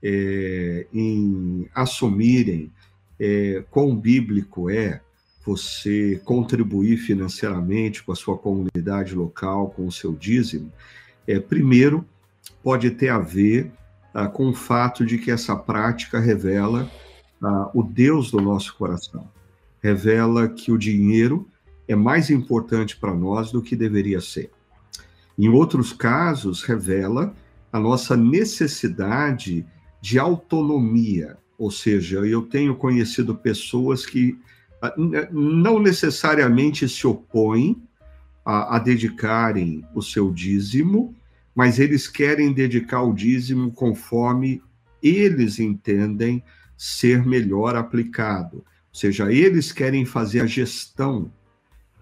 [0.03, 2.71] é, em assumirem
[3.19, 5.01] é, quão bíblico é
[5.45, 10.73] você contribuir financeiramente com a sua comunidade local, com o seu dízimo,
[11.29, 12.05] É, primeiro,
[12.63, 13.73] pode ter a ver
[14.15, 16.91] ah, com o fato de que essa prática revela
[17.43, 19.29] ah, o Deus do nosso coração,
[19.83, 21.49] revela que o dinheiro
[21.89, 24.51] é mais importante para nós do que deveria ser.
[25.39, 27.35] Em outros casos, revela
[27.73, 29.67] a nossa necessidade
[30.01, 34.39] de autonomia, ou seja, eu tenho conhecido pessoas que
[34.81, 34.95] ah,
[35.31, 37.83] não necessariamente se opõem
[38.45, 41.15] a, a dedicarem o seu dízimo,
[41.55, 44.63] mas eles querem dedicar o dízimo conforme
[45.03, 46.43] eles entendem
[46.77, 48.59] ser melhor aplicado.
[48.59, 51.31] Ou seja, eles querem fazer a gestão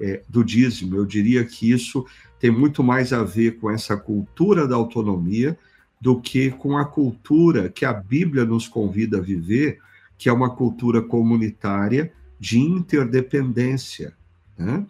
[0.01, 0.97] é, do dízimo.
[0.97, 2.07] Eu diria que isso
[2.38, 5.59] tem muito mais a ver com essa cultura da autonomia
[6.01, 9.78] do que com a cultura que a Bíblia nos convida a viver,
[10.18, 14.14] que é uma cultura comunitária de interdependência.
[14.59, 14.84] Né?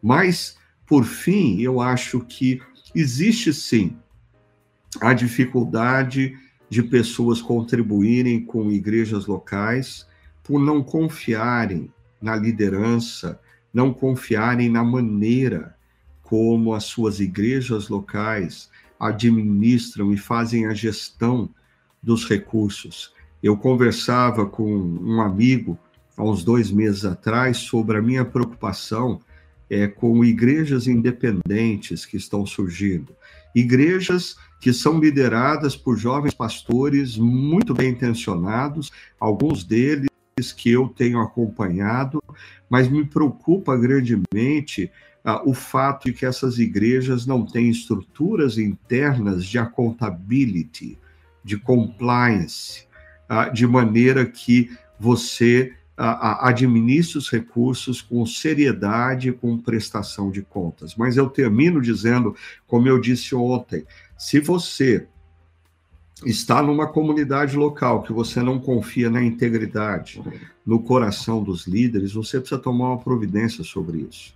[0.00, 2.60] Mas, por fim, eu acho que
[2.94, 3.96] existe sim
[5.00, 6.36] a dificuldade
[6.68, 10.06] de pessoas contribuírem com igrejas locais
[10.42, 11.90] por não confiarem
[12.20, 13.40] na liderança,
[13.72, 15.74] não confiarem na maneira
[16.22, 21.50] como as suas igrejas locais administram e fazem a gestão
[22.02, 23.12] dos recursos.
[23.42, 25.78] Eu conversava com um amigo
[26.16, 29.20] há uns dois meses atrás sobre a minha preocupação
[29.68, 33.14] é, com igrejas independentes que estão surgindo.
[33.54, 40.11] Igrejas que são lideradas por jovens pastores muito bem intencionados, alguns deles
[40.54, 42.22] que eu tenho acompanhado,
[42.68, 44.90] mas me preocupa grandemente
[45.24, 50.98] ah, o fato de que essas igrejas não têm estruturas internas de accountability,
[51.44, 52.86] de compliance,
[53.28, 60.96] ah, de maneira que você ah, administre os recursos com seriedade, com prestação de contas.
[60.96, 62.34] Mas eu termino dizendo,
[62.66, 63.84] como eu disse ontem,
[64.16, 65.06] se você
[66.24, 70.22] está numa comunidade local que você não confia na integridade,
[70.64, 74.34] no coração dos líderes, você precisa tomar uma providência sobre isso.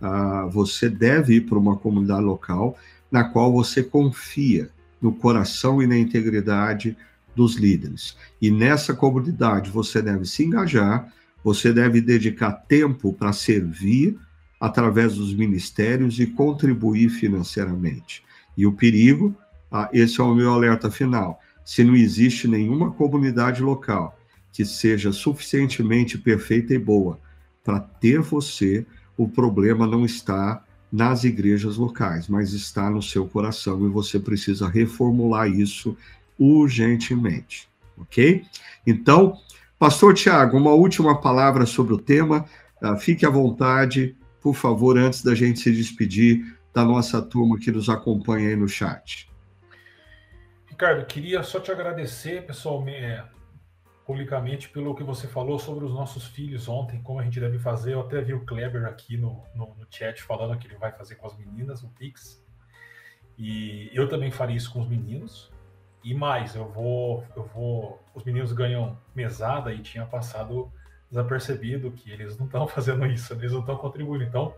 [0.00, 2.76] Ah, você deve ir para uma comunidade local
[3.10, 4.70] na qual você confia
[5.00, 6.96] no coração e na integridade
[7.34, 8.16] dos líderes.
[8.40, 11.12] E nessa comunidade você deve se engajar,
[11.42, 14.18] você deve dedicar tempo para servir
[14.60, 18.24] através dos ministérios e contribuir financeiramente.
[18.56, 19.34] E o perigo,
[19.70, 21.40] ah, esse é o meu alerta final.
[21.64, 24.18] Se não existe nenhuma comunidade local
[24.52, 27.20] que seja suficientemente perfeita e boa
[27.62, 33.84] para ter você, o problema não está nas igrejas locais, mas está no seu coração
[33.86, 35.96] e você precisa reformular isso
[36.38, 38.42] urgentemente, ok?
[38.86, 39.34] Então,
[39.78, 42.44] Pastor Tiago, uma última palavra sobre o tema.
[42.82, 47.70] Uh, fique à vontade, por favor, antes da gente se despedir da nossa turma que
[47.70, 49.27] nos acompanha aí no chat.
[50.78, 53.24] Ricardo, queria só te agradecer pessoalmente, é,
[54.06, 57.94] publicamente, pelo que você falou sobre os nossos filhos ontem, como a gente deve fazer.
[57.94, 61.16] Eu até vi o Kleber aqui no, no, no chat falando que ele vai fazer
[61.16, 62.40] com as meninas o Pix.
[63.36, 65.50] E eu também faria isso com os meninos.
[66.04, 68.00] E mais, eu vou, eu vou.
[68.14, 70.72] Os meninos ganham mesada e tinha passado
[71.10, 74.22] desapercebido que eles não estão fazendo isso, eles não estão contribuindo.
[74.22, 74.54] Então,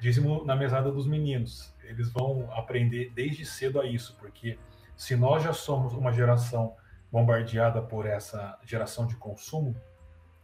[0.00, 1.70] dízimo na mesada dos meninos.
[1.82, 4.56] Eles vão aprender desde cedo a isso, porque
[4.96, 6.74] se nós já somos uma geração
[7.10, 9.76] bombardeada por essa geração de consumo,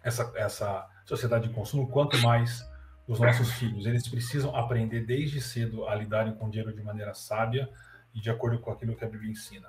[0.02, 2.68] essa, essa sociedade de consumo, quanto mais
[3.06, 3.86] os nossos filhos.
[3.86, 7.68] Eles precisam aprender desde cedo a lidarem com o dinheiro de maneira sábia
[8.14, 9.68] e de acordo com aquilo que a Bíblia ensina.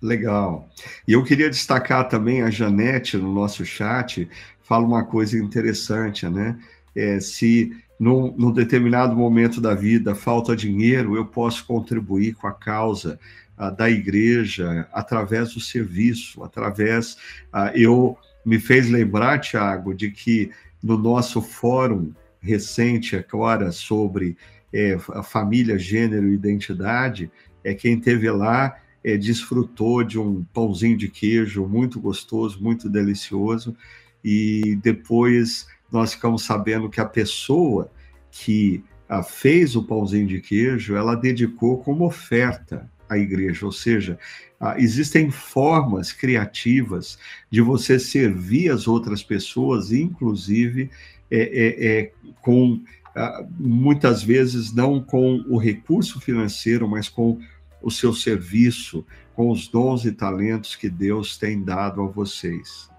[0.00, 0.68] Legal.
[1.08, 4.28] E eu queria destacar também a Janete no nosso chat,
[4.62, 6.60] fala uma coisa interessante, né?
[6.94, 12.52] É, se num, num, determinado momento da vida falta dinheiro, eu posso contribuir com a
[12.52, 13.18] causa
[13.58, 17.14] uh, da igreja através do serviço, através.
[17.52, 20.50] Uh, eu me fez lembrar, Tiago, de que
[20.82, 24.36] no nosso fórum recente agora sobre
[24.72, 27.30] é, família, gênero e identidade,
[27.62, 33.76] é quem teve lá é, desfrutou de um pãozinho de queijo muito gostoso, muito delicioso,
[34.22, 37.88] e depois nós ficamos sabendo que a pessoa
[38.28, 43.70] que a, ah, fez o pãozinho de queijo, ela dedicou como oferta à igreja, ou
[43.70, 44.18] seja,
[44.58, 47.16] a, ah, existem formas criativas
[47.48, 50.90] de você servir as outras pessoas, inclusive
[51.30, 52.82] é, é, é, com
[53.14, 57.38] ah, muitas vezes não com o recurso financeiro, mas com
[57.80, 62.92] o seu serviço, com os dons e talentos que Deus tem dado a vocês.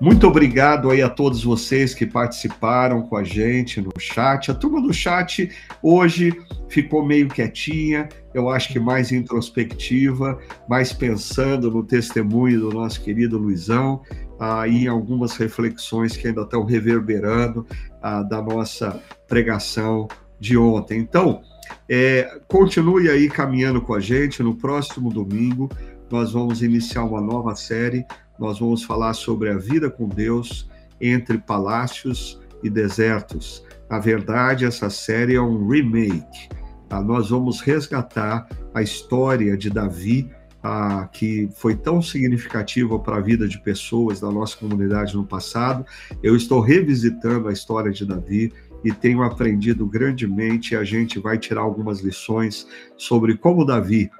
[0.00, 4.48] Muito obrigado aí a todos vocês que participaram com a gente no chat.
[4.48, 5.50] A turma do chat
[5.82, 6.32] hoje
[6.68, 10.38] ficou meio quietinha, eu acho que mais introspectiva,
[10.68, 14.00] mais pensando no testemunho do nosso querido Luizão,
[14.38, 17.66] aí ah, algumas reflexões que ainda estão reverberando
[18.00, 20.06] ah, da nossa pregação
[20.38, 21.00] de ontem.
[21.00, 21.42] Então,
[21.88, 24.44] é, continue aí caminhando com a gente.
[24.44, 25.68] No próximo domingo,
[26.08, 28.04] nós vamos iniciar uma nova série.
[28.38, 30.68] Nós vamos falar sobre a vida com Deus
[31.00, 33.64] entre palácios e desertos.
[33.90, 36.48] Na verdade, essa série é um remake.
[36.88, 37.02] Tá?
[37.02, 40.30] Nós vamos resgatar a história de Davi,
[40.62, 45.84] ah, que foi tão significativa para a vida de pessoas da nossa comunidade no passado.
[46.22, 48.52] Eu estou revisitando a história de Davi
[48.84, 50.76] e tenho aprendido grandemente.
[50.76, 52.66] A gente vai tirar algumas lições
[52.96, 54.10] sobre como Davi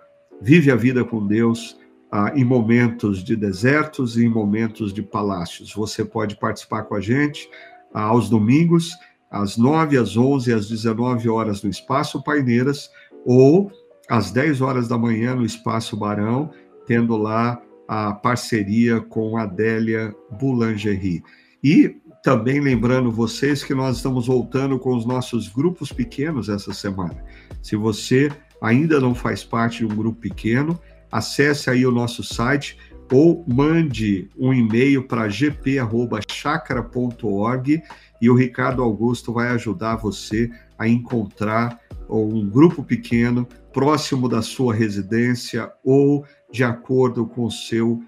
[0.40, 1.76] vive a vida com Deus
[2.10, 5.72] ah, em momentos de desertos e em momentos de palácios.
[5.74, 7.48] Você pode participar com a gente
[7.92, 8.92] ah, aos domingos,
[9.30, 12.90] às 9, às 11 às 19 horas no Espaço Paineiras
[13.26, 13.70] ou
[14.08, 16.50] às 10 horas da manhã no Espaço Barão,
[16.86, 21.22] tendo lá a parceria com a Adélia Boulanger.
[21.62, 27.22] E também lembrando vocês que nós estamos voltando com os nossos grupos pequenos essa semana.
[27.62, 28.30] Se você
[28.62, 30.78] ainda não faz parte de um grupo pequeno,
[31.10, 32.76] acesse aí o nosso site
[33.10, 37.82] ou mande um e-mail para gp@chacra.org
[38.20, 44.74] e o Ricardo Augusto vai ajudar você a encontrar um grupo pequeno próximo da sua
[44.74, 48.02] residência ou de acordo com o seu uh,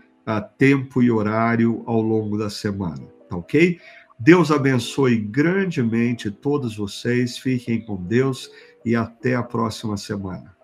[0.57, 3.79] tempo e horário ao longo da semana, tá ok?
[4.19, 8.51] Deus abençoe grandemente todos vocês, fiquem com Deus
[8.85, 10.60] e até a próxima semana.